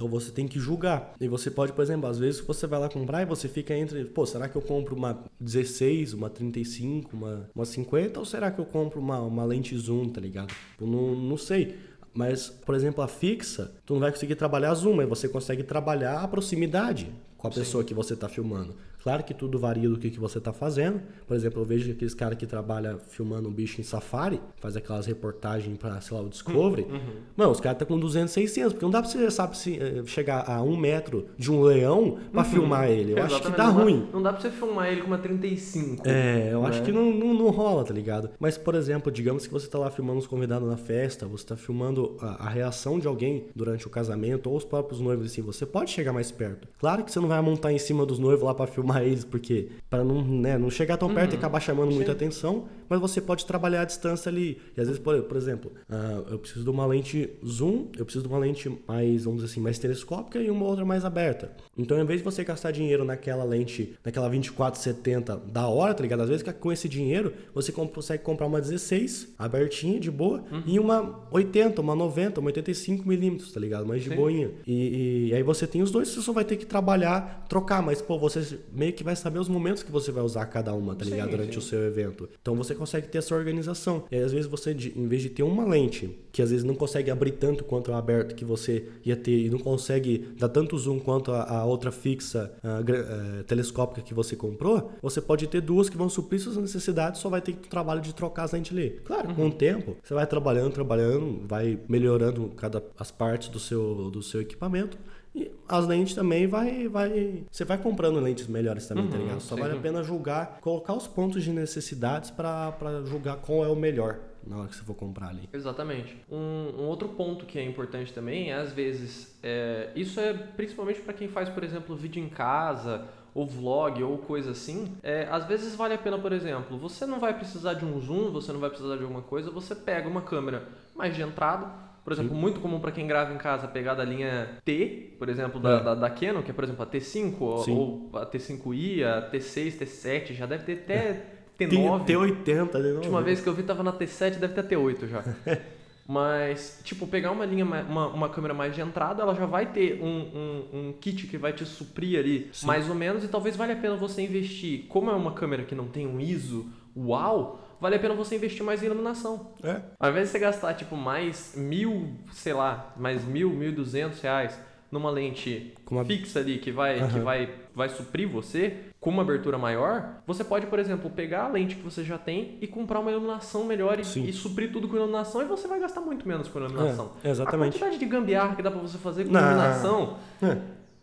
[0.00, 1.14] Então você tem que julgar.
[1.20, 4.02] E você pode, por exemplo, às vezes você vai lá comprar e você fica entre,
[4.06, 8.58] pô, será que eu compro uma 16, uma 35, uma, uma 50 ou será que
[8.58, 10.54] eu compro uma, uma lente zoom, tá ligado?
[10.80, 11.76] Eu não, não sei.
[12.14, 16.20] Mas, por exemplo, a fixa, tu não vai conseguir trabalhar zoom, mas você consegue trabalhar
[16.20, 18.74] a proximidade com a pessoa que você está filmando.
[19.02, 21.00] Claro que tudo varia do que, que você está fazendo.
[21.26, 25.06] Por exemplo, eu vejo aqueles caras que trabalham filmando um bicho em safari, faz aquelas
[25.06, 26.82] reportagens para, sei lá, o Discovery.
[26.82, 27.00] Uhum.
[27.36, 30.02] Mano, os caras estão com 200, 600, porque não dá pra você, sabe, se, eh,
[30.06, 33.12] chegar a um metro de um leão para filmar ele.
[33.12, 33.54] Eu acho que Uhum.
[33.54, 34.08] Exatamente, dá não ruim.
[34.12, 36.06] Não dá pra você filmar ele com uma 35.
[36.06, 36.84] É, eu acho né?
[36.84, 38.30] que não, não, não rola, tá ligado?
[38.38, 41.56] Mas, por exemplo, digamos que você tá lá filmando os convidados na festa, você tá
[41.56, 45.64] filmando a, a reação de alguém durante o casamento, ou os próprios noivos, assim, você
[45.64, 46.68] pode chegar mais perto.
[46.78, 49.68] Claro que você não vai montar em cima dos noivos lá para filmar eles, porque
[49.88, 53.46] para não, né, não chegar tão perto e acabar chamando muita atenção, mas você pode
[53.46, 54.60] trabalhar a distância ali.
[54.76, 58.26] E às vezes, por, por exemplo, ah, eu preciso de uma lente zoom, eu preciso
[58.26, 61.52] de uma lente mais, vamos dizer assim, mais telescópica e uma outra mais aberta.
[61.78, 66.22] Então, ao invés de você gastar dinheiro naquela lente, naquela 2470 da hora, tá ligado?
[66.22, 71.28] Às vezes com esse dinheiro você consegue comprar uma 16 abertinha, de boa, e uma
[71.30, 73.86] 80, uma 90, uma 85 milímetros, tá ligado?
[73.86, 74.16] Mais de Sim.
[74.16, 74.50] boinha.
[74.66, 78.02] E, e aí você tem os dois, você só vai ter que trabalhar, trocar, mas
[78.02, 81.04] pô, você meio que vai saber os momentos que você vai usar cada uma, tá
[81.04, 81.30] Sim, ligado?
[81.30, 81.58] Durante sim.
[81.58, 82.28] o seu evento.
[82.40, 84.04] Então você consegue ter essa organização.
[84.10, 86.74] E aí, às vezes você, em vez de ter uma lente, que às vezes não
[86.74, 90.78] consegue abrir tanto quanto a aberta que você ia ter e não consegue dar tanto
[90.78, 93.06] zoom quanto a, a outra fixa a gra-
[93.38, 97.28] eh, telescópica que você comprou, você pode ter duas que vão suprir suas necessidades, só
[97.28, 98.90] vai ter o trabalho de trocar as lentes ali.
[99.04, 104.10] Claro, com o tempo, você vai trabalhando, trabalhando, vai melhorando cada as partes do seu,
[104.10, 104.96] do seu equipamento.
[105.34, 107.44] E as lentes também vai, vai.
[107.50, 109.40] Você vai comprando lentes melhores também, tá Uhum, ligado?
[109.40, 109.60] Só sim.
[109.60, 112.72] vale a pena julgar, colocar os pontos de necessidades pra
[113.06, 115.48] julgar qual é o melhor na hora que você for comprar ali.
[115.52, 116.16] Exatamente.
[116.30, 121.00] Um, um outro ponto que é importante também é, às vezes, é, isso é principalmente
[121.00, 124.92] para quem faz, por exemplo, vídeo em casa, ou vlog, ou coisa assim.
[125.02, 128.32] É, às vezes vale a pena, por exemplo, você não vai precisar de um zoom,
[128.32, 130.66] você não vai precisar de alguma coisa, você pega uma câmera
[130.96, 131.70] mais de entrada.
[132.04, 135.60] Por exemplo, muito comum para quem grava em casa pegar da linha T, por exemplo,
[135.60, 135.82] da, É.
[135.82, 137.72] da, da Canon, que é, por exemplo, a T5 ou, Sim.
[137.76, 141.24] ou a T5i, a T6, T7, já deve ter até
[141.58, 142.06] Tem T9.
[142.06, 142.96] T80 ali, A não?
[142.96, 145.22] última vez que eu vi tava na T7, deve ter T8 já.
[146.08, 149.66] Mas, tipo, pegar uma linha, ma- uma, uma câmera mais de entrada, ela já vai
[149.72, 152.66] ter um, um, um kit que vai te suprir ali, Sim.
[152.66, 154.86] mais ou menos, e talvez valha a pena você investir.
[154.88, 158.62] Como é uma câmera que não tem um ISO, uau, vale a pena você investir
[158.64, 159.52] mais em iluminação.
[159.62, 159.80] É.
[159.98, 164.20] Ao invés de você gastar, tipo, mais mil, sei lá, mais mil, mil e duzentos
[164.20, 164.58] reais
[164.90, 167.22] numa lente uma- fixa ali que vai, que Aham.
[167.22, 171.76] vai, vai suprir você com uma abertura maior, você pode, por exemplo, pegar a lente
[171.76, 175.40] que você já tem e comprar uma iluminação melhor e, e suprir tudo com iluminação
[175.42, 177.12] e você vai gastar muito menos com iluminação.
[177.22, 177.76] É, exatamente.
[177.76, 180.56] A quantidade de gambiarra que dá pra você fazer com iluminação, É.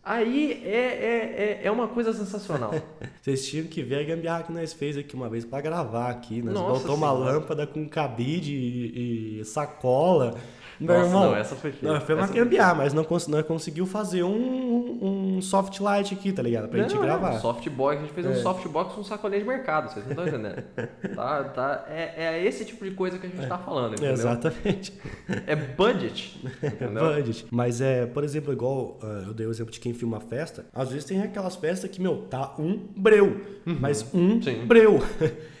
[0.08, 2.72] aí é, é, é, é uma coisa sensacional.
[3.20, 6.40] Vocês tinham que ver a gambiarra que nós fez aqui uma vez pra gravar aqui.
[6.42, 7.32] Nós Nossa botou uma Senhora.
[7.32, 10.36] lâmpada com cabide e, e sacola.
[10.80, 11.92] Meu Nossa, irmão, não, essa foi feia.
[11.92, 16.32] Não, foi uma gambiarra, mas não, cons nós conseguiu fazer um, um soft light aqui,
[16.32, 16.68] tá ligado?
[16.68, 17.32] Pra gente Não, gravar.
[17.32, 18.34] Não, softbox, a gente fez um É.
[18.36, 20.62] softbox com sacolinha de mercado, vocês não estão entendendo.
[21.16, 24.12] tá, tá, é, é esse tipo de coisa que a gente tá falando, entendeu?
[24.12, 24.92] Exatamente.
[25.46, 27.12] É budget, entendeu?
[27.14, 27.46] Budget.
[27.50, 30.90] Mas é, por exemplo, igual ah, eu dei o exemplo de quem filma festa, às
[30.90, 34.42] vezes tem aquelas festas que, meu, tá um breu, mas um Uhum.
[34.42, 34.66] Sim.
[34.66, 35.02] breu.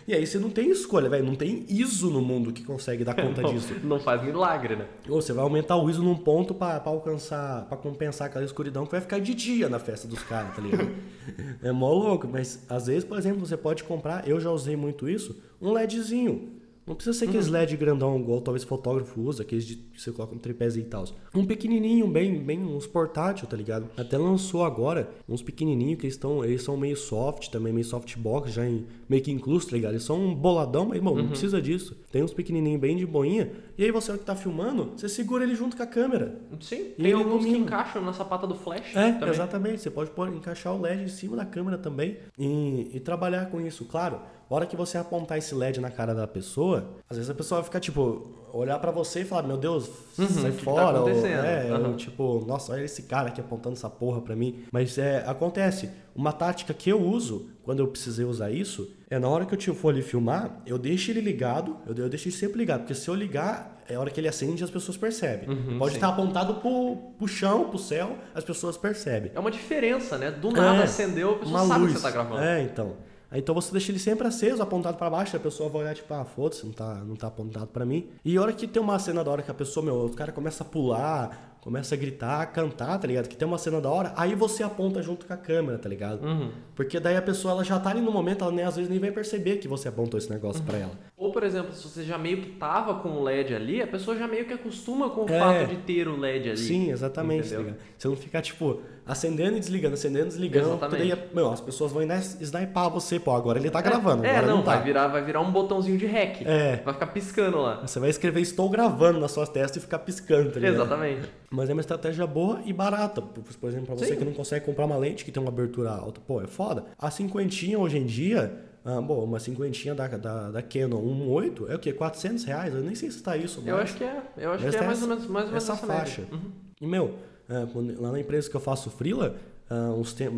[0.08, 1.22] E aí você não tem escolha, velho.
[1.22, 3.74] Não tem ISO no mundo que consegue dar conta Não, disso.
[3.84, 4.86] não faz milagre, né?
[5.06, 8.92] Ou você vai aumentar o ISO num ponto pra alcançar, pra compensar aquela escuridão que
[8.92, 10.88] vai ficar de dia na festa dos caras, tá ligado?
[11.62, 15.06] É mó louco, mas às vezes, por exemplo, você pode comprar, eu já usei muito
[15.08, 16.57] isso, um LEDzinho.
[16.88, 17.52] Não precisa ser aqueles Uhum.
[17.52, 21.04] LED grandão, igual talvez fotógrafo usa, aqueles de, que você coloca no tripézinho e tal.
[21.34, 23.88] Um pequenininho, bem, bem, uns portátil, tá ligado?
[23.96, 28.52] Até lançou agora uns pequenininhos que eles, tão, eles são meio soft também, meio softbox,
[28.52, 29.92] já em, meio que incluso, tá ligado?
[29.92, 31.16] Eles são um boladão, mas, bom, Uhum.
[31.22, 31.96] não precisa disso.
[32.10, 35.54] Tem uns pequenininhos bem de boinha, e aí você que tá filmando, você segura ele
[35.54, 36.40] junto com a câmera.
[36.60, 37.58] Sim, E tem alguns que ilumina.
[37.66, 39.28] encaixam na sapata do flash É, também.
[39.28, 39.82] exatamente.
[39.82, 43.60] Você pode pôr, encaixar o LED em cima da câmera também e, e trabalhar com
[43.60, 43.84] isso.
[43.84, 47.34] Claro, a hora que você apontar esse LED na cara da pessoa, às vezes a
[47.34, 50.64] pessoa vai ficar, tipo, olhar pra você e falar, meu Deus, sai Uhum, que que
[50.64, 51.00] tá fora.
[51.00, 51.44] ou, acontecendo?
[51.44, 51.88] é, Aham.
[51.88, 54.64] ou, tipo, nossa, olha esse cara aqui apontando essa porra pra mim.
[54.72, 55.90] Mas é, acontece.
[56.14, 59.74] Uma tática que eu uso, quando eu precisei usar isso, é na hora que eu
[59.74, 63.06] for ali filmar, eu deixo ele ligado, eu, eu deixo ele sempre ligado, porque se
[63.08, 65.48] eu ligar, é a hora que ele acende as pessoas percebem.
[65.48, 65.96] Uhum, Pode sim.
[65.98, 69.30] estar apontado pro, pro chão, pro céu, as pessoas percebem.
[69.34, 70.30] É uma diferença, né?
[70.30, 71.92] Do nada É, acendeu, a pessoa sabe luz.
[71.92, 72.40] que você tá gravando.
[72.42, 72.96] É, então.
[73.30, 76.12] Aí, Então você deixa ele sempre aceso, apontado pra baixo, a pessoa vai olhar tipo,
[76.14, 78.08] ah, foda-se, não tá, não tá apontado pra mim.
[78.24, 80.32] E a hora que tem uma cena da hora que a pessoa, meu, o cara
[80.32, 83.28] começa a pular, começa a gritar, cantar, tá ligado?
[83.28, 86.24] Que tem uma cena da hora, aí você aponta junto com a câmera, tá ligado?
[86.24, 86.50] Uhum.
[86.74, 88.98] Porque daí a pessoa ela já tá ali no momento, ela nem, às vezes nem
[88.98, 90.92] vai perceber que você apontou esse negócio pra ela.
[91.14, 94.16] Ou, por exemplo, se você já meio que tava com o LED ali, a pessoa
[94.16, 95.38] já meio que acostuma com o É.
[95.38, 96.56] fato de ter o LED ali.
[96.58, 97.40] Sim, exatamente.
[97.42, 97.64] tá Entendeu?
[97.74, 97.78] ligado?
[97.98, 100.68] Você não ficar, tipo, acendendo e desligando, acendendo e desligando.
[100.68, 101.08] Exatamente.
[101.08, 104.46] Daí, meu, as pessoas vão sni- sniper você, pô, agora ele tá gravando, É, agora
[104.46, 104.74] não, não tá.
[104.76, 106.42] vai, virar, vai virar um botãozinho de REC.
[106.46, 106.76] É.
[106.84, 107.80] Vai ficar piscando lá.
[107.80, 110.74] Você vai escrever estou gravando na sua testa e ficar piscando, tá ligado?
[110.74, 111.28] Exatamente.
[111.50, 113.22] Mas é uma estratégia boa e barata.
[113.22, 114.16] Por, exemplo, pra você Sim.
[114.16, 116.84] que não consegue comprar uma lente que tem uma abertura alta, pô, é foda.
[116.98, 121.74] A cinquentinha hoje em dia, ah, bom, uma cinquentinha da, da, da Canon 1.8 é
[121.74, 121.92] o quê?
[121.92, 122.74] 400 reais?
[122.74, 123.62] Eu nem sei se tá isso.
[123.66, 124.22] Eu mas- acho que é.
[124.36, 126.22] Eu acho mas que é tem mais ou menos, mais ou menos essa essa faixa.
[126.30, 126.50] Uhum.
[126.80, 127.14] E, meu,
[127.48, 129.36] lá na empresa que eu faço freela,
[129.70, 130.28] ah, uns tem,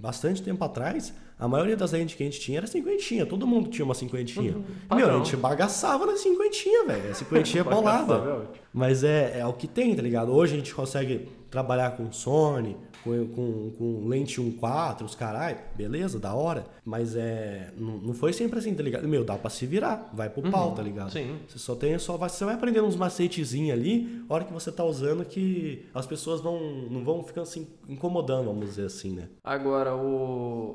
[0.00, 3.24] bastante tempo atrás, a maioria das lentes que a gente tinha era cinquentinha.
[3.24, 4.54] Todo mundo tinha uma cinquentinha.
[4.56, 4.96] Uhum.
[4.96, 7.10] meu, a gente bagaçava na cinquentinha, velho.
[7.10, 8.14] A cinquentinha é bolada.
[8.14, 8.58] É.
[8.72, 10.32] Mas é, é o que tem, tá ligado?
[10.32, 16.18] Hoje a gente consegue trabalhar com Sony, com, com, com lente 1.4, os caralho, beleza,
[16.18, 16.64] da hora.
[16.84, 17.72] Mas é.
[17.76, 19.06] Não, não foi sempre assim, tá ligado?
[19.08, 21.06] Meu, dá pra se virar, vai pro pau, tá ligado?
[21.06, 21.10] Uhum.
[21.12, 21.36] sim.
[21.48, 24.84] Você só tem, só vai, você vai aprendendo uns macetezinhos ali, hora que você tá
[24.84, 26.60] usando, que as pessoas vão,
[26.90, 29.28] não vão ficando se incomodando, vamos dizer assim, né?
[29.44, 30.04] Agora, o,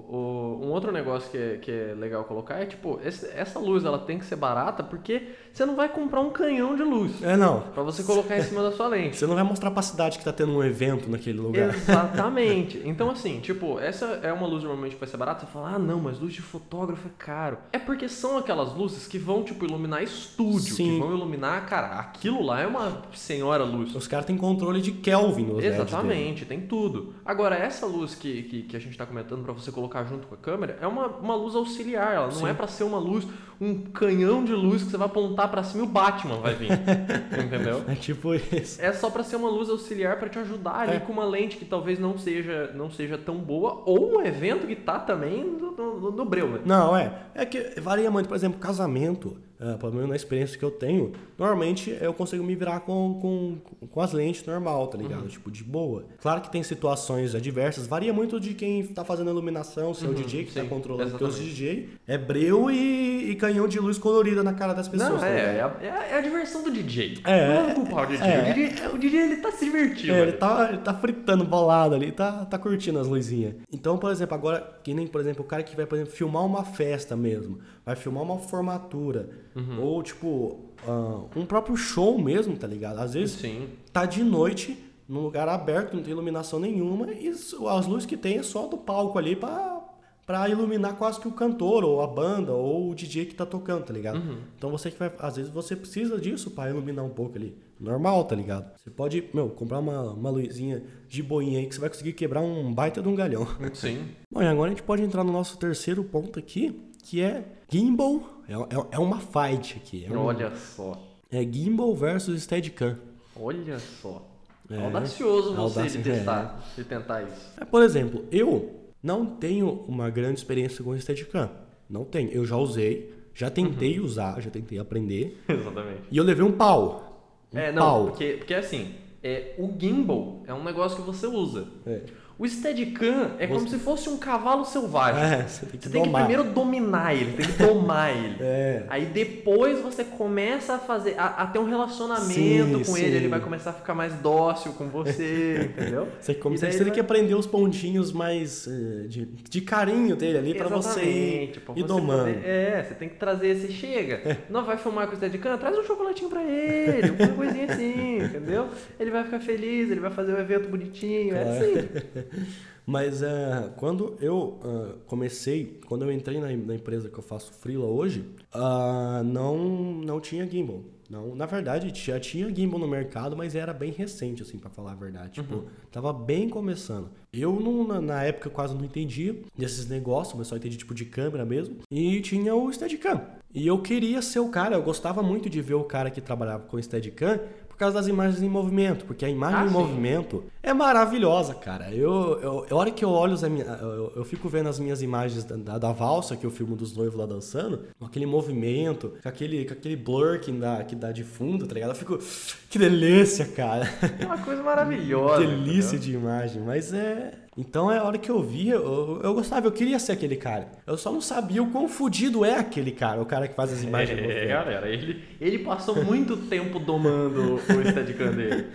[0.10, 3.84] o- um outro negócio que é, que é legal colocar é, tipo, esse- essa luz
[3.86, 7.38] ela tem que ser barata porque você não vai comprar um canhão de luz É,
[7.38, 7.62] não.
[7.62, 9.16] pra você colocar em cima da sua lente.
[9.16, 11.74] Você não vai mostrar pra cidade que tá tendo um evento naquele lugar.
[11.74, 12.82] Exatamente.
[12.84, 15.46] Então, assim, tipo, essa é uma luz normalmente que vai ser barata.
[15.46, 17.58] Você fala, ah, não, mas luz de fotógrafo é caro.
[17.72, 21.00] É porque são aquelas luzes que vão, tipo, iluminar estúdio, que Sim.
[21.00, 23.96] vão iluminar, cara, aquilo lá é uma senhora luz.
[23.96, 25.64] Os caras têm controle de Kelvin nos.
[25.64, 27.14] Exatamente, tem tudo.
[27.26, 30.36] Agora, essa luz que, que, que a gente tá comentando pra você colocar junto com
[30.36, 32.14] a câmera é uma, uma luz auxiliar.
[32.14, 32.48] Ela não Sim.
[32.50, 33.26] é pra ser uma luz,
[33.60, 36.72] um canhão de luz que você vai apontar pra cima e o Batman vai vir.
[37.46, 37.84] entendeu?
[37.88, 38.82] É tipo isso.
[38.82, 41.00] É só pra ser uma luz auxiliar pra te ajudar ali É.
[41.00, 44.76] com uma lente que talvez não seja, não seja tão boa, ou um evento que
[44.76, 46.60] tá também no, no, no breu, né?
[46.66, 47.12] Não, é.
[47.34, 48.28] É que varia muito.
[48.28, 52.56] Por exemplo, casamento, ah, pelo menos na experiência que eu tenho, normalmente eu consigo me
[52.56, 55.28] virar com, com, com as lentes normal, tá ligado?
[55.28, 56.06] Tipo, de boa.
[56.22, 60.10] Claro que tem situações adversas, varia muito de quem tá fazendo a iluminação, se é
[60.10, 61.40] o DJ que tá sim, controlando, porque os.
[61.40, 65.10] DJ é breu e, e canhão de luz colorida na cara das pessoas.
[65.12, 67.20] Não, tá é, é, a, é a- é a diversão do DJ.
[67.24, 68.28] É, não culpar o DJ.
[68.28, 68.52] é.
[68.52, 68.88] O DJ.
[68.94, 70.14] O DJ ele tá se divertindo.
[70.14, 73.56] É, ele tá, ele tá fritando bolado ali, tá, tá curtindo as luzinhas.
[73.72, 76.46] Então, por exemplo, agora, que nem, por exemplo, o cara que vai, por exemplo, filmar
[76.46, 79.82] uma festa mesmo, vai filmar uma formatura, Uhum.
[79.82, 83.00] ou tipo, ah, um próprio show mesmo, tá ligado?
[83.00, 83.70] Às vezes Sim.
[83.94, 88.38] tá de noite, num lugar aberto, não tem iluminação nenhuma, e as luzes que tem
[88.38, 89.80] é só do palco ali pra,
[90.26, 93.84] pra iluminar quase que o cantor, ou a banda, ou o DJ que tá tocando,
[93.86, 94.18] tá ligado?
[94.18, 94.38] Uhum.
[94.58, 95.12] Então você que vai.
[95.20, 97.56] Às vezes você precisa disso pra iluminar um pouco ali.
[97.80, 98.72] Normal, tá ligado?
[98.78, 102.42] Você pode, meu, comprar uma, uma luzinha de boinha aí que você vai conseguir quebrar
[102.42, 103.46] um baita de um galhão.
[103.74, 104.08] Sim.
[104.32, 108.22] Bom, e agora a gente pode entrar no nosso terceiro ponto aqui, que é gimbal.
[108.48, 110.06] É, é, é uma fight aqui.
[110.06, 111.02] É, um- Olha só.
[111.32, 112.98] é gimbal versus Steadicam.
[113.40, 114.26] Olha só.
[114.70, 114.84] É.
[114.84, 117.52] Audacioso você Audácia- de testar, de tentar isso.
[117.60, 118.72] É, por exemplo, eu
[119.04, 121.50] não tenho uma grande experiência com Steadicam.
[121.90, 122.32] Não tenho.
[122.32, 124.06] Eu já usei, já tentei Uhum.
[124.06, 125.40] usar, já tentei aprender.
[125.48, 126.02] Exatamente.
[126.10, 127.22] E eu levei um pau.
[127.54, 128.06] Um É, não, pau.
[128.08, 131.68] porque, porque assim, é, o gimbal é um negócio que você usa.
[131.86, 132.02] É.
[132.38, 135.24] O Steadicam é como se fosse um cavalo selvagem.
[135.24, 138.36] É, você tem que Você tem que primeiro dominar ele, tem que domar ele.
[138.46, 138.84] É.
[138.90, 143.02] Aí depois você começa a fazer, a, a ter um relacionamento Sim, com sim.
[143.04, 146.08] ele, ele vai começar a ficar mais dócil com você, entendeu?
[146.20, 150.16] Você, como você, você tem vai- que aprender os pontinhos mais eh, de, de carinho
[150.16, 152.34] dele ali pra você ir, pra ir você domando.
[152.34, 154.38] poder- é, você tem que trazer esse chega.
[154.50, 158.68] Não vai filmar com o Steadicam, traz um chocolatinho pra ele, uma coisinha assim, entendeu?
[159.00, 161.58] Ele vai ficar feliz, ele vai fazer o evento bonitinho, é Claro.
[161.58, 162.25] assim.
[162.86, 167.52] Mas eh, quando eu ah, comecei, quando eu entrei na, na empresa que eu faço
[167.52, 170.84] freela hoje, ah, não, não tinha gimbal.
[171.10, 174.94] Não, na verdade, já tinha gimbal no mercado, mas era bem recente, assim, pra falar
[174.94, 175.34] a verdade.
[175.34, 177.10] Tipo, tava bem começando.
[177.32, 181.06] Eu, não, na, na época, quase não entendia desses negócios, mas só entendi, tipo, de
[181.06, 181.78] câmera mesmo.
[181.92, 183.22] E tinha o Steadicam.
[183.54, 186.66] E eu queria ser o cara, eu gostava muito de ver o cara que trabalhava
[186.66, 187.40] com Steadicam
[187.76, 189.74] por causa das imagens em movimento, porque a imagem Ah, em sim.
[189.74, 191.92] movimento é maravilhosa, cara.
[191.94, 195.02] Eu, eu, a hora que eu olho, as minha, eu, eu fico vendo as minhas
[195.02, 199.12] imagens da, da, da valsa, que eu filmo dos noivos lá dançando, com aquele movimento,
[199.22, 201.90] com aquele, com aquele blur que dá, que dá de fundo, tá ligado?
[201.90, 202.18] Eu fico,
[202.72, 203.90] que delícia, cara.
[204.20, 205.40] É uma coisa maravilhosa.
[205.46, 206.00] delícia entendeu?
[206.00, 207.34] de imagem, mas é...
[207.58, 210.68] Então é a hora que eu via, eu, eu gostava, eu queria ser aquele cara.
[210.86, 213.82] Eu só não sabia o quão fudido é aquele cara, o cara que faz as
[213.82, 214.48] imagens É, movimento.
[214.50, 218.66] galera, ele, ele passou muito tempo domando o Steadicam dele.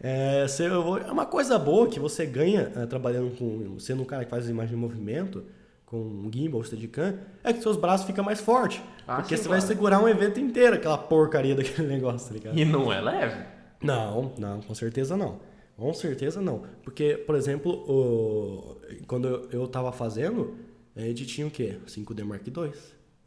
[0.00, 3.78] É, você- é uma coisa boa que você ganha é, trabalhando com.
[3.80, 5.42] sendo um cara que faz imagem em movimento,
[5.84, 8.80] com um gimbal, steadicam, é que seus braços ficam mais fortes.
[9.08, 9.74] Ah, porque sim, você vai claro.
[9.74, 12.56] segurar um evento inteiro, aquela porcaria daquele negócio, tá ligado?
[12.56, 13.42] E não é leve.
[13.82, 15.40] Não, não, com certeza não.
[15.78, 16.62] Com certeza não.
[16.82, 20.56] Porque, por exemplo, o- quando eu, eu tava fazendo,
[20.96, 21.78] a gente tinha o quê?
[21.86, 22.72] 5D Mark II.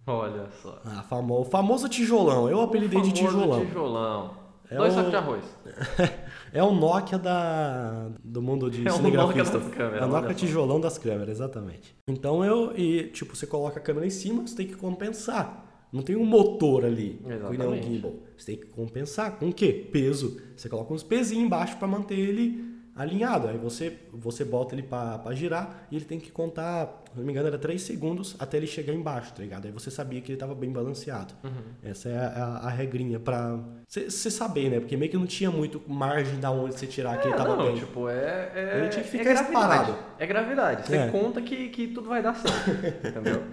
[0.05, 0.81] Olha só.
[0.83, 2.49] Ah, famo, o famoso tijolão.
[2.49, 3.65] Eu apelidei O de tijolão.
[3.65, 4.41] tijolão.
[4.69, 5.43] É Dois o- sacos de arroz.
[6.53, 9.43] é o Nokia da, do mundo de É o cinegrafista.
[9.57, 11.95] Nokia das câmeras, É o Nokia tijolão das câmeras, exatamente.
[12.09, 15.87] Então eu, e tipo, você coloca a câmera em cima, você tem que compensar.
[15.91, 17.87] Não tem um motor ali, que nem um Exatamente.
[17.87, 18.13] gimbal.
[18.41, 19.87] Você tem que compensar com o quê?
[19.91, 20.41] Peso.
[20.57, 23.47] Você coloca uns pezinhos embaixo para manter ele alinhado.
[23.47, 27.31] Aí você, você bota ele para girar e ele tem que contar, se não me
[27.31, 29.65] engano, era 3 segundos até ele chegar embaixo, tá ligado?
[29.67, 31.33] Aí você sabia que ele tava bem balanceado.
[31.43, 31.51] Uhum.
[31.83, 34.79] Essa é a, a- regrinha pra você saber, né?
[34.79, 37.55] Porque meio que não tinha muito margem da onde você tirar que ele É, tava
[37.55, 37.75] não, bem.
[37.75, 39.53] tipo, é, é, Ele tinha que é ficar gravidade.
[39.53, 39.97] parado.
[40.17, 40.87] É gravidade.
[40.87, 41.07] Você É.
[41.09, 42.71] conta que, que tudo vai dar certo.
[43.07, 43.43] entendeu?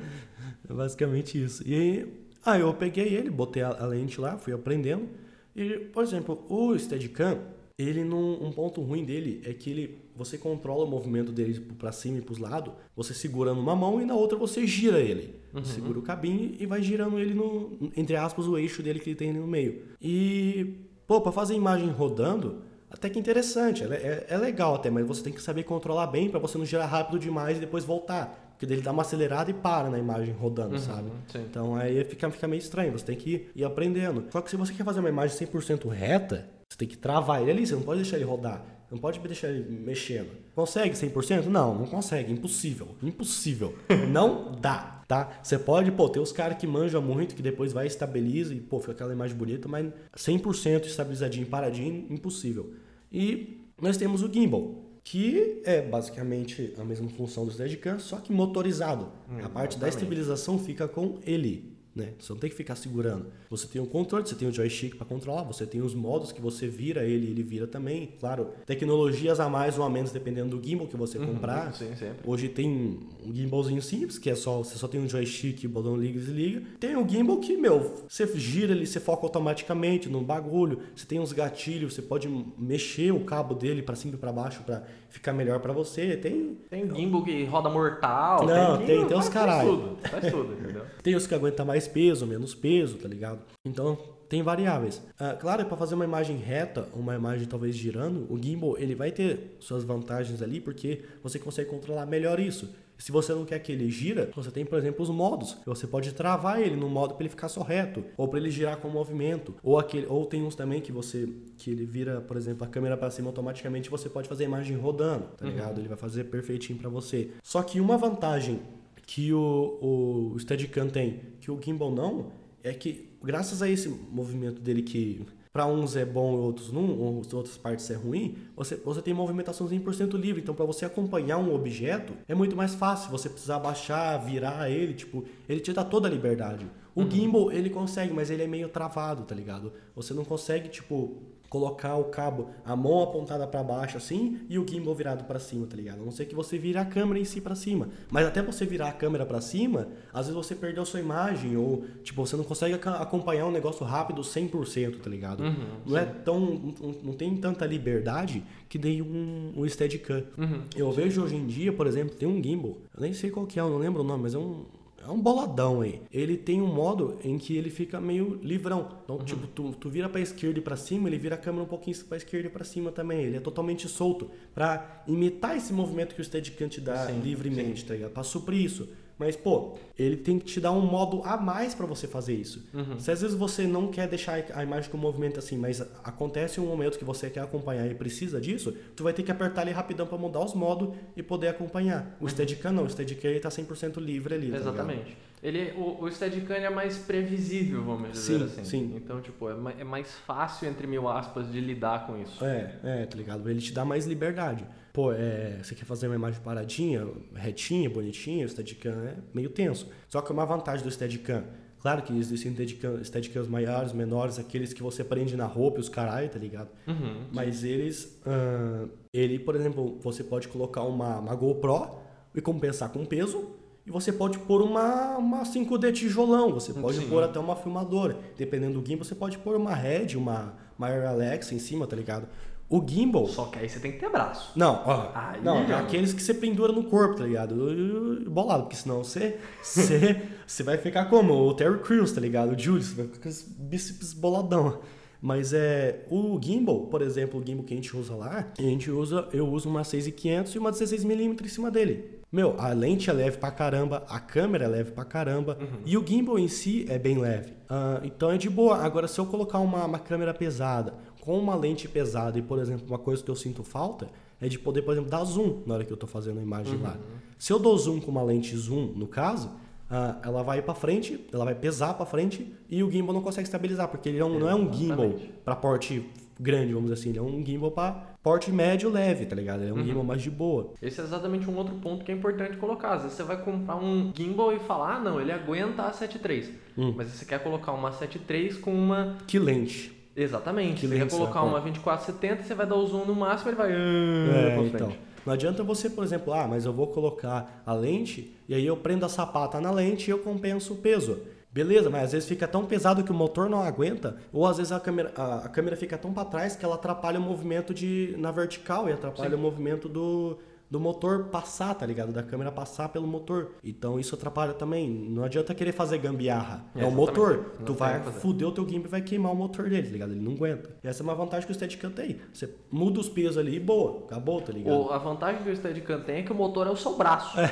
[0.69, 1.63] É basicamente isso.
[1.67, 5.09] E aí, aí eu peguei ele, botei a, a lente lá, fui aprendendo.
[5.55, 7.39] E, por exemplo, o Steadicam,
[7.77, 11.93] ele não, um ponto ruim dele é que ele, você controla o movimento dele para
[11.93, 15.37] cima e para os lados, você segura numa mão e na outra você gira ele.
[15.53, 19.11] Você segura o cabinho e vai girando ele no, entre aspas, o eixo dele que
[19.11, 19.83] ele tem ali no meio.
[20.01, 20.75] E,
[21.07, 25.23] pô, para fazer imagem rodando, até que interessante, é, é, é legal até, mas você
[25.23, 28.48] tem que saber controlar bem para você não girar rápido demais e depois voltar.
[28.59, 31.13] Porque daí ele dá uma acelerada e para na imagem rodando, sabe?
[31.29, 31.47] sim.
[31.49, 34.25] Então aí fica, fica meio estranho, você tem que ir, ir aprendendo.
[34.33, 37.53] Só que se você quer fazer uma imagem 100% reta, você tem que travar ele
[37.53, 38.65] ali, você não pode deixar ele rodar.
[38.91, 40.31] Não pode deixar ele mexendo.
[40.57, 41.45] Consegue 100%?
[41.45, 42.33] Não, não consegue.
[42.33, 42.89] Impossível.
[43.01, 43.77] Impossível.
[44.11, 45.39] não dá, tá?
[45.41, 48.61] Você pode, pô, ter os caras que manjam muito, que depois vai e estabiliza e,
[48.61, 52.73] pô, fica aquela imagem bonita, mas 100% estabilizadinho, paradinho, impossível.
[53.13, 54.75] E nós temos o gimbal,
[55.11, 59.11] que é basicamente a mesma função do Steadicam, só que motorizado.
[59.43, 59.95] a parte da exatamente.
[59.95, 61.78] estabilização fica com ele.
[61.99, 62.13] Né?
[62.19, 63.27] Você não tem que ficar segurando.
[63.51, 66.41] Você tem o controle, você tem o joystick para controlar, você tem os modos que
[66.41, 68.15] você vira ele, ele vira também.
[68.21, 71.75] Claro, tecnologias a mais ou a menos dependendo do gimbal que você comprar.
[71.75, 72.19] Sim, sempre.
[72.25, 75.97] Hoje tem um gimbalzinho simples, que é só você só tem um joystick, o botão
[75.97, 76.63] liga e desliga.
[76.79, 80.79] Tem o gimbal que, meu, você gira ele, você foca automaticamente no bagulho.
[80.95, 84.63] Você tem uns gatilhos, você pode mexer o cabo dele para cima e para baixo
[84.63, 86.17] para ficar melhor para você.
[86.17, 88.47] Tem Tem gimbal que roda mortal.
[88.47, 89.69] Não, tem, tem- tem uns faz- caralho.
[89.69, 90.83] Faz tudo, faz tudo, entendeu?
[91.03, 93.41] Tem os que aguentam mais peso, menos peso, tá ligado?
[93.65, 93.99] Então
[94.29, 95.03] tem variáveis.
[95.19, 99.11] Ah, claro, para fazer uma imagem reta, uma imagem talvez girando, o gimbal ele vai
[99.11, 102.69] ter suas vantagens ali porque você consegue controlar melhor isso.
[102.99, 105.57] Se você não quer que ele gira, você tem, por exemplo, os modos.
[105.65, 108.77] Você pode travar ele no modo para ele ficar só reto, ou para ele girar
[108.79, 112.65] com movimento, ou aquele, ou tem uns também que você que ele vira, por exemplo,
[112.65, 115.81] a câmera para cima automaticamente, você pode fazer a imagem rodando, tá ligado?
[115.81, 117.31] Ele vai fazer perfeitinho para você.
[117.41, 118.61] Só que uma vantagem
[119.09, 122.31] que o, o Steadicam tem, que o gimbal não,
[122.63, 126.91] é que graças a esse movimento dele que para uns é bom e outros não,
[126.99, 130.43] ou as outras partes é ruim, você, você tem movimentação 100% livre.
[130.43, 133.11] Então, para você acompanhar um objeto, é muito mais fácil.
[133.11, 136.67] Você precisar abaixar, virar ele, tipo, ele te dá toda a liberdade.
[136.95, 139.73] O gimbal, ele consegue, mas ele é meio travado, tá ligado?
[139.97, 141.17] Você não consegue, tipo,
[141.49, 145.67] colocar o cabo, a mão apontada para baixo assim e o gimbal virado para cima,
[145.67, 146.03] tá ligado?
[146.03, 147.89] A não ser que você vire a câmera em si para cima.
[148.11, 151.57] Mas até você virar a câmera para cima, às vezes você perdeu a sua imagem
[151.57, 155.43] ou tipo, você não consegue acompanhar um negócio rápido 100%, tá ligado?
[155.43, 155.55] Uhum,
[155.87, 156.11] não é sim.
[156.11, 160.25] é tão não, não, tem tanta liberdade que nem um, um Steadicam.
[160.37, 161.01] Uhum, eu sim.
[161.01, 163.63] vejo hoje em dia, por exemplo, tem um gimbal, eu nem sei qual que é,
[163.63, 164.67] eu não lembro o nome, mas é um
[165.03, 166.03] é um boladão aí.
[166.13, 168.89] Ele tem um modo em que ele fica meio livrão.
[169.05, 169.25] Então, uhum.
[169.25, 171.97] tipo, tu, tu vira pra esquerda e pra cima, ele vira a câmera um pouquinho
[172.05, 173.23] pra esquerda e pra cima também.
[173.23, 174.31] Ele é totalmente solto.
[174.55, 177.87] para imitar esse movimento que o Steadicam te dá sim, livremente, sim.
[177.87, 178.11] tá ligado?
[178.11, 178.89] Pra suprir isso.
[179.19, 182.65] Mas, pô, ele tem que te dar um modo a mais para você fazer isso.
[182.73, 182.99] Uhum.
[183.01, 186.61] Se às vezes você não quer deixar a imagem com o movimento assim, mas acontece
[186.61, 189.73] um momento que você quer acompanhar e precisa disso, tu vai ter que apertar ali
[189.73, 192.17] rapidão para mudar os modos e poder acompanhar.
[192.21, 192.29] O uhum.
[192.29, 194.51] Steadicam não, o Steadicam ele tá 100% livre ali.
[194.51, 195.11] Tá Exatamente.
[195.11, 198.65] Tá ele, o, o Steadicam é mais previsível, vamos dizer sim, assim.
[198.65, 198.93] Sim.
[198.97, 202.45] Então, tipo, é, é mais fácil, entre mil aspas, de lidar com isso.
[202.45, 203.49] É, é, tá ligado?
[203.49, 204.65] Ele te dá mais liberdade
[204.99, 209.87] pô, é, você quer fazer uma imagem paradinha, retinha, bonitinha, o Steadicam é meio tenso.
[210.09, 211.45] Só que uma vantagem do Steadicam,
[211.79, 215.89] claro que existem Steadicam, Steadicams maiores, menores, aqueles que você prende na roupa e os
[215.89, 216.71] caralho, tá ligado?
[216.85, 222.01] Uhum, Mas eles, uh, ele, por exemplo, você pode colocar uma, uma GoPro
[222.35, 223.51] e compensar com peso,
[223.87, 227.09] e você pode pôr uma, uma 5D tijolão, você pode Sim.
[227.09, 228.19] pôr até uma filmadora.
[228.37, 232.29] Dependendo do gimbal, você pode pôr uma Red, uma Maior Alexa em cima, tá ligado?
[232.71, 233.27] O gimbal.
[233.27, 234.53] Só que aí você tem que ter braço.
[234.55, 235.11] Não, ó.
[235.15, 238.25] Aí, não, é aqueles que você pendura no corpo, tá ligado?
[238.29, 239.39] Bolado, porque senão você.
[239.63, 241.33] Você, você vai ficar como?
[241.33, 242.53] O Terry Crews, tá ligado?
[242.53, 244.81] O Julius, vai ficar com os bíceps boladão.
[245.21, 246.05] Mas é.
[246.11, 249.27] O gimbal, por exemplo, o gimbal que a gente usa lá, a gente usa.
[249.33, 252.19] Eu uso uma 6500 e uma 16mm em cima dele.
[252.31, 255.81] Meu, a lente é leve pra caramba, a câmera é leve pra caramba uhum.
[255.87, 257.53] e o gimbal em si é bem leve.
[257.71, 258.77] Uh, então é de boa.
[258.77, 262.87] Agora, se eu colocar uma, uma câmera pesada, com uma lente pesada e, por exemplo,
[262.87, 264.09] uma coisa que eu sinto falta
[264.41, 266.77] é de poder, por exemplo, dar zoom na hora que eu estou fazendo a imagem
[266.77, 266.83] uhum.
[266.83, 266.97] lá.
[267.39, 271.27] Se eu dou zoom com uma lente zoom, no caso, uh, ela vai para frente,
[271.33, 274.49] ela vai pesar para frente e o gimbal não consegue estabilizar, porque ele não, não
[274.49, 276.09] é um gimbal para porte
[276.41, 279.63] grande, vamos dizer assim, ele é um gimbal para porte médio leve, tá ligado?
[279.63, 279.85] Ele é um uhum.
[279.85, 280.73] gimbal mais de boa.
[280.81, 282.95] Esse é exatamente um outro ponto que é importante colocar.
[282.95, 286.51] Às vezes você vai comprar um gimbal e falar, ah, não, ele aguenta a 7.3.
[286.77, 286.95] Hum.
[286.97, 289.17] Mas você quer colocar uma 7.3 com uma...
[289.27, 289.98] Que lente?
[290.23, 290.81] Exatamente.
[290.81, 293.73] Que você quer colocar uma 2470, você vai dar o zoom no máximo, ele vai.
[293.73, 294.93] É, então.
[295.25, 298.77] Não adianta você, por exemplo, ah, mas eu vou colocar a lente e aí eu
[298.77, 301.19] prendo a sapata na lente e eu compenso o peso.
[301.51, 304.71] Beleza, mas às vezes fica tão pesado que o motor não aguenta, ou às vezes
[304.71, 308.15] a câmera, a, a câmera fica tão para trás que ela atrapalha o movimento de,
[308.19, 309.37] na vertical e atrapalha Sim.
[309.37, 310.39] o movimento do,
[310.71, 312.13] do motor passar, tá ligado?
[312.13, 313.53] Da câmera passar pelo motor.
[313.65, 314.89] Então isso atrapalha também.
[314.89, 316.65] Não adianta querer fazer gambiarra.
[316.75, 317.53] É, é o motor.
[317.59, 320.13] Não tu vai fuder o teu gimbal e vai queimar o motor dele, tá ligado?
[320.13, 320.71] Ele não aguenta.
[320.83, 322.19] E essa é uma vantagem que o Steadicam tem.
[322.33, 324.91] Você muda os pesos ali e boa, acabou, tá ligado?
[324.91, 327.37] a vantagem que o Steadicam tem é que o motor é o seu braço.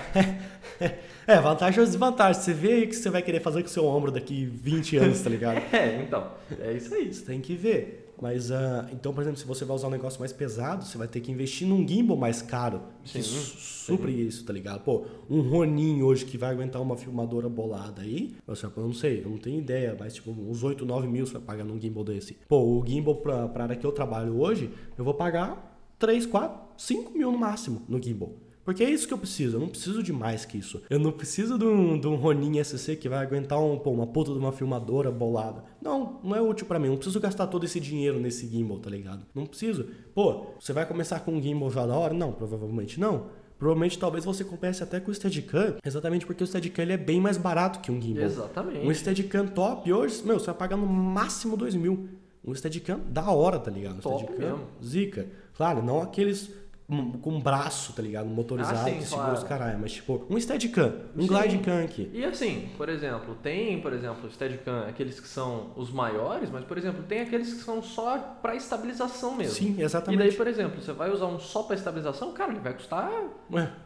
[0.79, 0.99] É,
[1.35, 2.43] é vantagem ou desvantagem.
[2.43, 5.21] Você vê o que você vai querer fazer com o seu ombro daqui 20 anos,
[5.23, 5.57] tá ligado?
[5.73, 6.33] é, então.
[6.61, 7.13] É isso aí.
[7.13, 8.06] Você tem que ver.
[8.21, 8.55] Mas, uh,
[8.93, 11.31] então, por exemplo, se você vai usar um negócio mais pesado, você vai ter que
[11.31, 12.83] investir num gimbal mais caro.
[13.05, 14.27] Sim, que supre sim.
[14.27, 14.83] isso, tá ligado?
[14.83, 19.31] Pô, um Ronin hoje que vai aguentar uma filmadora bolada aí, eu não sei, eu
[19.31, 22.39] não tenho ideia, mas tipo, uns 8, 9 mil você vai pagar num gimbal desse.
[22.49, 26.59] Pô, o gimbal pra, pra área que eu trabalho hoje, eu vou pagar 3, 4,
[26.77, 28.33] 5 mil no máximo no gimbal.
[28.67, 30.83] Porque é isso que eu preciso, eu não preciso de mais que isso.
[30.91, 34.09] Eu não preciso de um, de um Ronin SC que vai aguentar um, pô, uma
[34.09, 35.63] puta de uma filmadora bolada.
[35.81, 36.89] Não, não é útil para mim.
[36.89, 39.25] Não preciso gastar todo esse dinheiro nesse gimbal, tá ligado?
[39.33, 39.87] Não preciso.
[40.13, 42.13] Pô, você vai começar com um gimbal já da hora?
[42.13, 43.27] Não, provavelmente não.
[43.57, 47.21] Provavelmente talvez você comece até com o Steadicam, exatamente porque o Steadicam ele é bem
[47.21, 48.25] mais barato que um gimbal.
[48.25, 48.85] Exatamente.
[48.85, 52.09] Um Steadicam top hoje, meu, você vai pagar no máximo 2 mil.
[52.45, 53.99] Um Steadicam da hora, tá ligado?
[53.99, 54.67] Um top Steadicam, mesmo.
[54.85, 55.29] zica.
[55.57, 56.51] Claro, não aqueles
[56.87, 58.27] com um braço, tá ligado?
[58.29, 59.39] Motorizado, ah, sim, que segura claro.
[59.39, 59.79] os caralho.
[59.81, 61.27] Mas, tipo, um Steadicam, um sim.
[61.27, 62.11] Glidecam aqui.
[62.13, 66.79] E assim, por exemplo, tem, por exemplo, Steadicam, aqueles que são os maiores, mas, por
[66.79, 69.55] exemplo, tem aqueles que são só para estabilização mesmo.
[69.55, 70.21] Sim, exatamente.
[70.21, 73.11] E daí, por exemplo, você vai usar um só para estabilização, cara, ele vai custar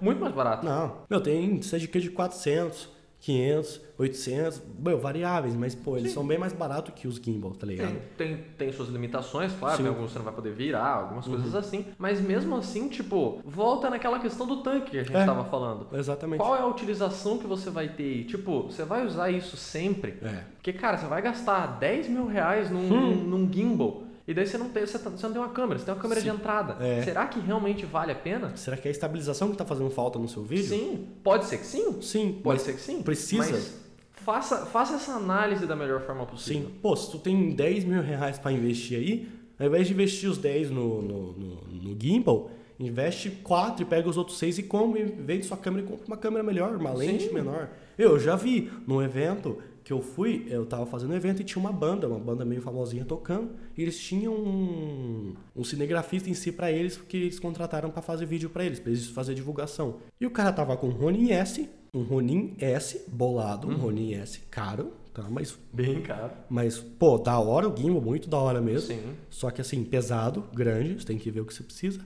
[0.01, 0.65] muito mais barato.
[0.65, 1.05] Não.
[1.09, 2.89] Meu, tem Steadicam de 400,
[3.21, 6.15] 500, 800, meu, variáveis, mas pô, eles Sim.
[6.15, 7.93] são bem mais baratos que os gimbal, tá ligado?
[8.17, 11.35] Tem, tem, tem suas limitações, claro, tem alguns você não vai poder virar, algumas uhum.
[11.35, 15.21] coisas assim, mas mesmo assim, tipo, volta naquela questão do tanque que a gente é,
[15.21, 15.87] estava falando.
[15.93, 16.41] Exatamente.
[16.41, 18.25] Qual é a utilização que você vai ter?
[18.25, 20.17] Tipo, você vai usar isso sempre?
[20.23, 20.45] É.
[20.55, 23.15] Porque, cara, você vai gastar 10 mil reais num, hum.
[23.15, 25.85] num gimbal e daí você não tem, você, tá, você não tem uma câmera, você
[25.85, 26.31] tem uma câmera Sim.
[26.31, 26.77] de entrada.
[26.85, 27.03] É.
[27.03, 28.57] Será que realmente vale a pena?
[28.57, 30.69] Será que é a estabilização que está fazendo falta no seu vídeo?
[30.69, 32.01] Sim, pode ser que sim.
[32.01, 33.03] Sim, pode ser que sim.
[33.03, 33.51] Precisa.
[33.51, 33.81] Mas
[34.13, 36.63] faça, faça essa análise da melhor forma possível.
[36.69, 36.75] Sim.
[36.81, 40.39] Pô, se tu tem 10 mil reais para investir aí, Ao invés de investir os
[40.39, 41.57] 10 no, no, no,
[41.91, 45.89] no gimbal, investe 4 e pega os outros 6 e compra, vende sua câmera e
[45.89, 47.35] compra uma câmera melhor, uma lente Sim.
[47.35, 47.69] menor.
[47.99, 49.59] Eu já vi num evento
[49.91, 52.63] que eu fui, eu tava fazendo um evento e tinha uma banda, uma banda meio
[52.63, 57.91] famosinha tocando, e eles tinham um, um cinegrafista em si pra eles, porque eles contrataram
[57.91, 59.97] pra fazer vídeo pra eles, pra eles fazer divulgação.
[60.21, 64.39] E o cara tava com um Ronin S, um Ronin S bolado, um Ronin S
[64.49, 65.27] caro, tá?
[65.29, 66.35] Mas Bem caro.
[66.49, 68.95] mas, pô, da hora o gimbal, muito da hora mesmo.
[68.95, 69.03] Sim.
[69.29, 71.99] Só que assim, pesado, grande, você tem que ver o que você precisa.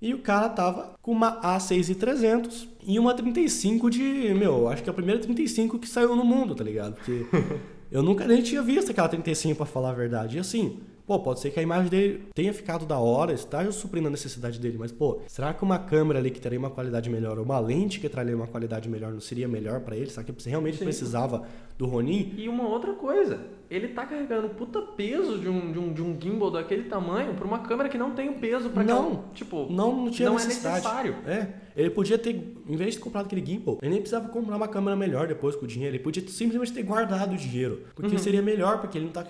[0.00, 4.92] E o cara tava com uma A6300 e uma 35 de, meu, acho que é
[4.92, 6.94] a primeira 35 que saiu no mundo, tá ligado?
[6.94, 7.26] Porque
[7.90, 10.36] eu nunca nem tinha visto aquela 35 pra falar a verdade.
[10.36, 14.08] E assim, pô, pode ser que a imagem dele tenha ficado da hora, esteja suprindo
[14.08, 17.38] a necessidade dele, mas pô, será que uma câmera ali que traria uma qualidade melhor,
[17.38, 20.10] ou uma lente que traria uma qualidade melhor, não seria melhor pra ele?
[20.10, 20.84] Será que você realmente Sim.
[20.84, 21.46] precisava
[21.78, 22.34] do Ronin?
[22.36, 26.16] E uma outra coisa, ele tá carregando puta peso de um, de um, de um
[26.20, 28.98] gimbal daquele tamanho pra uma câmera que não tem o peso pra Não.
[29.08, 30.76] aquela- Tipo, Não, não tinha não é necessidade.
[30.76, 31.16] necessário.
[31.26, 34.68] É, ele podia ter, em vez de comprar aquele gimbal, ele nem precisava comprar uma
[34.68, 35.94] câmera melhor depois com o dinheiro.
[35.96, 37.82] Ele podia simplesmente ter guardado o dinheiro.
[37.94, 38.18] Porque Uhum.
[38.18, 39.24] seria melhor, porque ele não tá,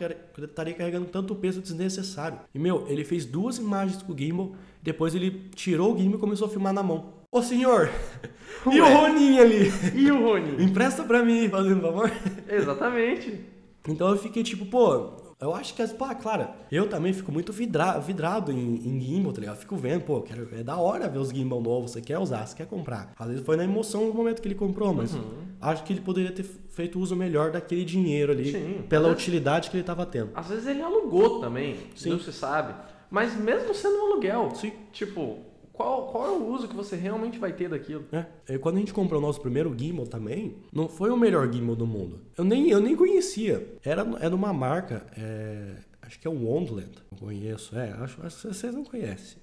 [0.45, 2.39] estaria carregando tanto peso desnecessário.
[2.55, 6.21] E, meu, ele fez duas imagens com o gimbal, depois ele tirou o gimbal e
[6.21, 7.16] começou a filmar na mão.
[7.31, 7.91] Ô senhor!
[8.71, 8.95] e o Ué.
[8.95, 9.71] Roninho ali?
[9.95, 10.63] E o Rony?
[10.65, 12.11] Empresta pra mim, fazendo favor.
[12.49, 13.41] Exatamente.
[13.89, 17.99] Então eu fiquei tipo, pô, eu acho que, pá, claro, eu também fico muito vidra,
[17.99, 19.57] vidrado em, em gimbal, tá ligado?
[19.57, 22.45] Eu fico vendo, pô, quero, é da hora ver os gimbal novos, você quer usar,
[22.47, 23.13] você quer comprar.
[23.17, 25.23] Às vezes foi na emoção no momento que ele comprou, mas Uhum.
[25.61, 28.85] acho que ele poderia ter feito uso melhor daquele dinheiro ali, Sim.
[28.89, 30.31] pela Mas- utilidade que ele tava tendo.
[30.35, 32.11] Às vezes ele alugou também, Sim.
[32.11, 32.75] não se sabe.
[33.09, 34.73] Mas mesmo sendo um aluguel, Sim.
[34.93, 35.39] tipo,
[35.77, 38.05] qual, qual é o uso que você realmente vai ter daquilo?
[38.13, 38.25] É.
[38.55, 41.77] E quando a gente comprou o nosso primeiro gimbal também, não foi o melhor gimbal
[41.77, 42.21] do mundo.
[42.37, 43.67] Eu nem, eu nem conhecia.
[43.85, 46.91] Era, era uma marca, é, acho que é o Wondland.
[47.13, 49.39] Eu conheço, é, acho, acho que vocês não conhecem.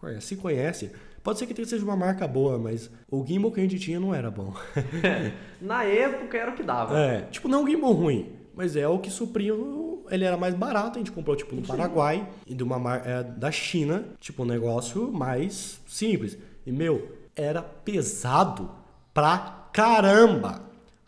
[0.00, 0.26] Conhece.
[0.26, 0.90] Se conhece,
[1.22, 4.14] pode ser que seja uma marca boa, mas o gimbal que a gente tinha não
[4.14, 4.52] era bom.
[5.60, 6.98] Na época era o que dava.
[6.98, 9.54] É, tipo, não é um gimbal ruim, mas é o que supria.
[9.54, 13.02] o- Ele era mais barato, a gente comprou, tipo, no Paraguai e de uma mar...
[13.06, 16.36] é, da China, tipo, um negócio mais simples.
[16.64, 18.70] E, meu, era pesado
[19.12, 20.62] pra caramba.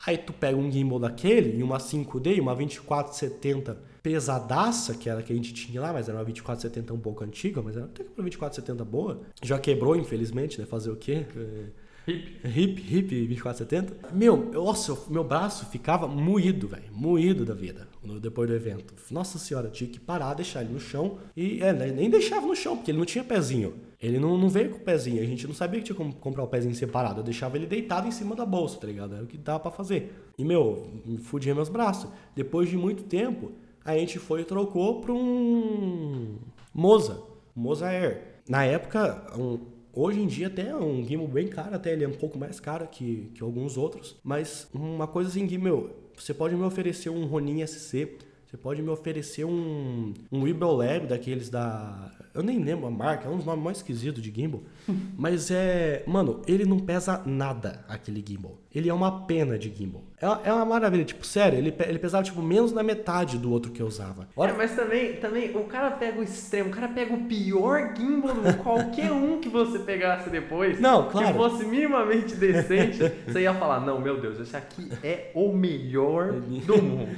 [0.06, 5.20] Aí tu pega um gimbal daquele e uma 5D e uma 2470 pesadaça, que era
[5.20, 7.86] a que a gente tinha lá, mas era uma 2470 um pouco antiga, mas era
[7.86, 9.20] até que uma 2470 boa.
[9.42, 10.66] Já quebrou, infelizmente, né?
[10.66, 11.26] Fazer o quê?
[11.36, 11.64] É,
[12.08, 12.40] Hip.
[12.44, 14.12] Hip, hip 2470.
[14.14, 16.84] Meu, eu- nossa, eu- meu braço ficava moído, velho.
[16.92, 17.86] Moído da vida.
[18.22, 18.94] Depois do evento.
[19.10, 21.18] Nossa senhora, tinha que parar, deixar ele no chão.
[21.36, 23.74] E é, né, nem deixava no chão, porque ele não tinha pezinho.
[24.00, 25.20] Ele não, não veio com o pezinho.
[25.22, 27.20] A gente não sabia que tinha como comprar o pezinho separado.
[27.20, 29.14] Eu deixava ele deitado em cima da bolsa, tá ligado?
[29.14, 30.14] Era o que dava pra fazer.
[30.38, 32.10] E, meu, me fudia meus braços.
[32.34, 33.52] Depois de muito tempo,
[33.84, 36.36] a gente foi e trocou pra um
[36.72, 37.20] Moza.
[37.54, 38.22] Moza Air.
[38.48, 39.58] Na época, um,
[40.00, 42.60] Hoje em dia até é um gimbal bem caro, até ele é um pouco mais
[42.60, 44.14] caro que, que alguns outros.
[44.22, 48.90] Mas uma coisa assim, meu, você pode me oferecer um Ronin SC, você pode me
[48.90, 52.12] oferecer um, um Weeble Lab daqueles da...
[52.38, 54.62] Eu nem lembro a marca, é um dos nomes mais esquisitos de gimbal.
[55.18, 56.04] Mas é...
[56.06, 58.58] Mano, ele não pesa nada, aquele gimbal.
[58.72, 60.04] Ele é uma pena de gimbal.
[60.20, 63.70] É, é uma maravilha, tipo, sério, ele, ele pesava, tipo, menos da metade do outro
[63.72, 64.28] que eu usava.
[64.36, 68.34] É, mas também, também, o cara pega o extremo, o cara pega o pior gimbal
[68.62, 70.80] qualquer um que você pegasse depois.
[70.80, 71.28] Não, claro.
[71.28, 76.32] Que fosse minimamente decente, você ia falar, não, meu Deus, esse aqui é o melhor
[76.32, 77.16] do mundo.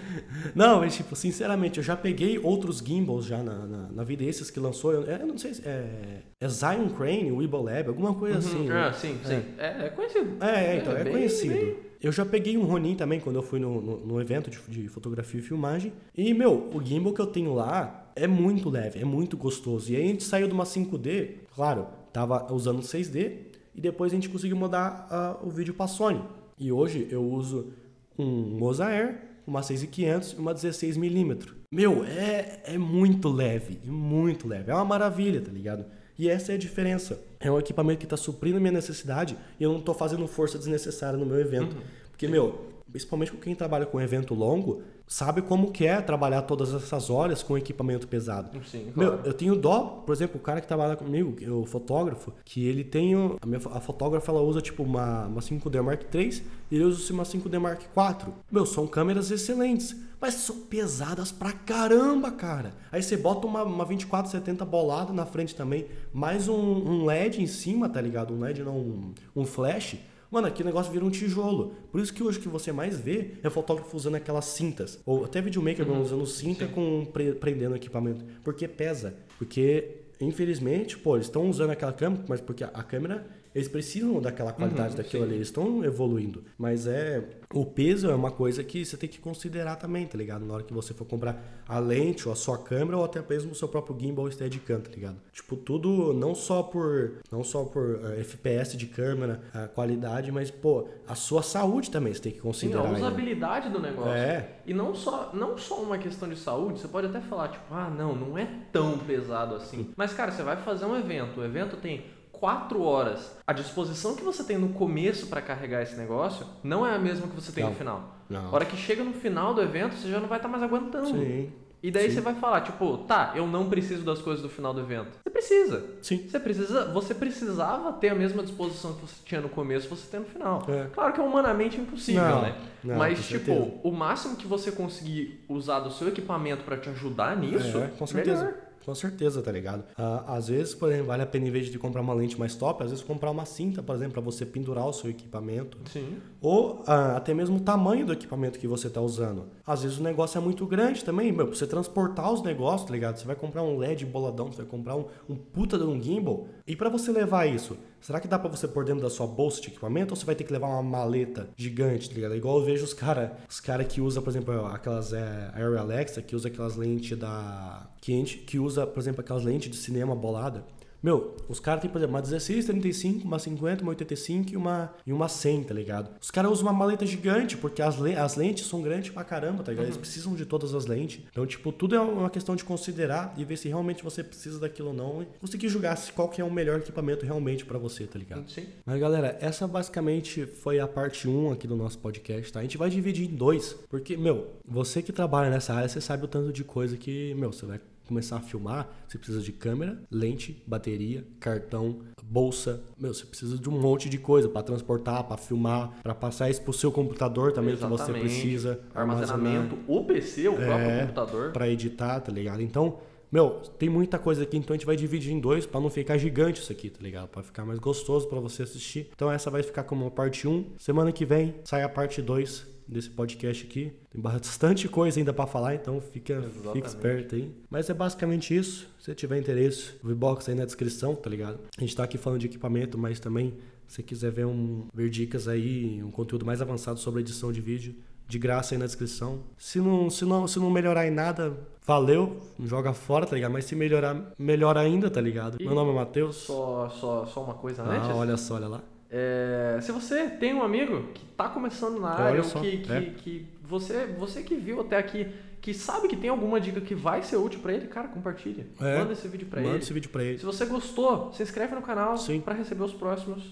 [0.54, 4.50] Não, mas tipo, sinceramente, eu já peguei outros gimbals já na, na, na vida, esses
[4.50, 8.38] que lançou, eu, eu não sei se é, é Zion Crane, Weeble Lab, alguma coisa
[8.38, 8.66] assim.
[8.68, 8.74] né?
[8.88, 9.42] ah, sim, sim.
[9.58, 10.36] É, é conhecido.
[10.44, 11.54] É, é, então, é, bem- conhecido.
[11.54, 14.58] bem- Eu já peguei um Ronin também quando eu fui no, no, no evento de,
[14.68, 15.92] de fotografia e filmagem.
[16.16, 19.92] E, meu, o gimbal que eu tenho lá é muito leve, é muito gostoso.
[19.92, 23.32] E aí a gente saiu de uma 5D, claro, tava usando 6D,
[23.74, 26.22] e depois a gente conseguiu mudar ah, o vídeo pra Sony.
[26.58, 27.72] E hoje eu uso
[28.18, 28.26] um
[28.58, 31.48] Moza Air, uma 6500 e uma 16mm.
[31.72, 34.72] Meu, é, é muito leve, muito leve.
[34.72, 35.84] É uma maravilha, tá ligado?
[36.18, 37.22] E essa é a diferença.
[37.38, 41.16] É um equipamento que está suprindo minha necessidade e eu não estou fazendo força desnecessária
[41.16, 41.76] no meu evento.
[42.10, 46.72] Porque, meu, principalmente com quem trabalha com evento longo, sabe como que é trabalhar todas
[46.72, 48.50] essas horas com equipamento pesado.
[48.64, 49.22] Sim, Meu, claro.
[49.26, 52.84] eu tenho dó, por exemplo, o cara que trabalha comigo, é o fotógrafo, que ele
[52.84, 53.14] tem.
[53.40, 57.12] A, minha, a fotógrafa ela usa tipo uma, uma 5D Mark III e ele usa
[57.12, 58.32] uma 5D Mark IV.
[58.50, 62.72] Meu, são câmeras excelentes, mas são pesadas pra caramba, cara.
[62.92, 67.46] Aí você bota uma, uma 2470 bolada na frente também, mais um, um LED em
[67.46, 68.34] cima, tá ligado?
[68.34, 69.96] Um LED não, um, um flash.
[70.30, 71.74] Mano, aquele negócio vira um tijolo.
[71.90, 75.00] Por isso que hoje o que você mais vê é fotógrafo usando aquelas cintas.
[75.04, 76.00] Ou até videomaker uhum.
[76.00, 76.72] usando cinta Sim.
[76.72, 78.24] com pre prendendo equipamento.
[78.44, 79.14] Porque pesa.
[79.38, 84.52] Porque, infelizmente, pô, eles estão usando aquela câmera, mas porque a câmera eles precisam daquela
[84.52, 85.28] qualidade uhum, daquilo sim.
[85.28, 86.44] ali, eles estão evoluindo.
[86.58, 87.22] Mas é.
[87.52, 90.44] O peso é uma coisa que você tem que considerar também, tá ligado?
[90.44, 93.50] Na hora que você for comprar a lente ou a sua câmera ou até mesmo
[93.50, 95.16] o seu próprio gimbal ou Steadicam, tá ligado?
[95.32, 100.30] Tipo, tudo não só por não só por uh, eh, FPS de câmera, a qualidade,
[100.30, 102.82] mas pô, a sua saúde também você tem que considerar.
[102.82, 103.72] Sim, a usabilidade aí.
[103.72, 104.12] do negócio.
[104.12, 104.48] É.
[104.64, 107.90] E não só não só uma questão de saúde, você pode até falar tipo, ah,
[107.90, 109.90] não, não é tão pesado assim.
[109.96, 112.04] Mas cara, você vai fazer um evento, o evento tem
[112.40, 116.94] quatro horas, a disposição que você tem no começo para carregar esse negócio não é
[116.94, 118.16] a mesma que você tem não, no final.
[118.28, 118.46] Não.
[118.46, 120.62] A hora que chega no final do evento, você já não vai estar tá mais
[120.62, 121.08] aguentando.
[121.08, 121.52] Sim.
[121.82, 122.16] E daí Sim.
[122.16, 125.18] você vai falar, tipo, tá, eu não preciso das coisas do final do evento.
[125.22, 125.84] Você precisa.
[126.02, 126.28] Sim.
[126.28, 130.20] Você precisa, você precisava ter a mesma disposição que você tinha no começo, você tem
[130.20, 130.62] no final.
[130.68, 130.88] É.
[130.92, 132.54] Claro que é humanamente impossível, não, né?
[132.84, 137.36] Não, Mas tipo, o máximo que você conseguir usar do seu equipamento para te ajudar
[137.36, 138.44] nisso, é, com certeza.
[138.44, 138.69] Melhor.
[138.84, 139.84] Com certeza, tá ligado?
[139.96, 142.54] Ah, às vezes, por exemplo, vale a pena, em vez de comprar uma lente mais
[142.54, 145.78] top, às vezes comprar uma cinta, por exemplo, para você pendurar o seu equipamento.
[145.92, 146.16] Sim.
[146.40, 149.44] Ou ah, até mesmo o tamanho do equipamento que você está usando.
[149.66, 152.92] Às vezes o negócio é muito grande também, meu, pra você transportar os negócios, tá
[152.92, 153.18] ligado?
[153.18, 156.48] Você vai comprar um LED boladão, você vai comprar um, um puta de um gimbal.
[156.66, 159.60] E para você levar isso, será que dá para você pôr dentro da sua bolsa
[159.60, 162.36] de equipamento ou você vai ter que levar uma maleta gigante, tá ligado?
[162.36, 166.22] Igual eu vejo os caras os cara que usa, por exemplo, aquelas é, Air Alexa,
[166.22, 170.64] que usa aquelas lentes da que, que usa, por exemplo, aquelas lentes de cinema bolada.
[171.02, 174.94] Meu, os caras têm, por exemplo, uma 16, 35, uma 50, uma 85 e uma,
[175.06, 176.10] e uma 100, tá ligado?
[176.20, 179.62] Os caras usam uma maleta gigante, porque as, le as lentes são grandes pra caramba,
[179.62, 179.86] tá ligado?
[179.86, 180.00] Eles uhum.
[180.02, 181.20] precisam de todas as lentes.
[181.30, 184.88] Então, tipo, tudo é uma questão de considerar e ver se realmente você precisa daquilo
[184.88, 185.22] ou não.
[185.22, 188.50] E conseguir julgar se qual que é o melhor equipamento realmente para você, tá ligado?
[188.50, 188.66] Sim.
[188.84, 192.60] Mas, galera, essa basicamente foi a parte 1 aqui do nosso podcast, tá?
[192.60, 196.24] A gente vai dividir em dois, porque, meu, você que trabalha nessa área, você sabe
[196.24, 197.80] o tanto de coisa que, meu, você vai
[198.10, 202.82] começar a filmar, você precisa de câmera, lente, bateria, cartão, bolsa.
[202.98, 206.60] Meu, você precisa de um monte de coisa para transportar, para filmar, para passar isso
[206.62, 208.02] pro seu computador também Exatamente.
[208.02, 208.80] que você precisa.
[208.92, 211.52] Armazenamento, o PC, o próprio é, computador.
[211.52, 212.60] Para editar, tá ligado?
[212.60, 212.98] Então,
[213.30, 216.18] meu, tem muita coisa aqui, então a gente vai dividir em dois para não ficar
[216.18, 217.28] gigante isso aqui, tá ligado?
[217.28, 219.10] Para ficar mais gostoso para você assistir.
[219.14, 220.72] Então essa vai ficar como a parte 1.
[220.78, 223.92] Semana que vem sai a parte 2 desse podcast aqui.
[224.10, 227.54] Tem bastante coisa ainda para falar, então fica, fica esperto aí.
[227.70, 228.88] Mas é basicamente isso.
[228.98, 231.60] Se tiver interesse, o V-Box aí na descrição, tá ligado?
[231.76, 233.54] A gente tá aqui falando de equipamento, mas também
[233.86, 237.94] se quiser ver, um, ver dicas aí, um conteúdo mais avançado sobre edição de vídeo,
[238.30, 239.40] de graça aí na descrição.
[239.58, 241.52] Se não, se não, se não melhorar em nada,
[241.84, 243.50] valeu, joga fora, tá ligado?
[243.50, 245.56] Mas se melhorar, melhor ainda, tá ligado?
[245.60, 246.36] E Meu nome é Matheus.
[246.36, 248.08] Só, só, só uma coisa ah, antes.
[248.10, 248.80] olha só, olha lá.
[249.10, 253.00] É, se você tem um amigo que está começando na área, ou que, que, é.
[253.16, 255.26] que, você, você que viu até aqui,
[255.60, 258.68] que sabe que tem alguma dica que vai ser útil para ele, cara, compartilha.
[258.80, 259.68] É, manda esse vídeo para ele.
[259.68, 260.38] Manda esse vídeo para ele.
[260.38, 262.14] Se você gostou, se inscreve no canal
[262.44, 263.42] para receber os próximos.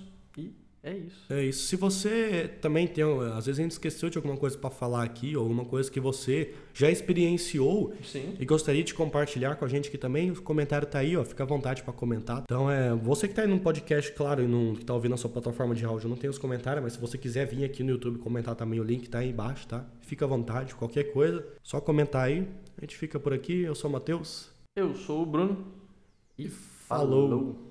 [0.89, 1.33] É isso.
[1.33, 1.67] É isso.
[1.67, 3.05] Se você também tem,
[3.37, 6.01] às vezes a gente esqueceu de alguma coisa para falar aqui, ou alguma coisa que
[6.01, 8.35] você já experienciou Sim.
[8.41, 11.43] e gostaria de compartilhar com a gente aqui também, o comentário tá aí, ó, fica
[11.43, 12.43] à vontade para comentar.
[12.45, 15.19] Então é, você que tá aí no podcast, claro, e não, que tá ouvindo a
[15.19, 17.91] sua plataforma de áudio, não tem os comentários, mas se você quiser vir aqui no
[17.91, 19.85] YouTube comentar também, o link tá aí embaixo, tá?
[20.01, 22.49] Fica à vontade, qualquer coisa, só comentar aí.
[22.79, 23.63] A gente fica por aqui.
[23.63, 24.51] Eu sou o Matheus.
[24.77, 25.67] Eu sou o Bruno.
[26.39, 27.29] E falou.
[27.29, 27.68] falou.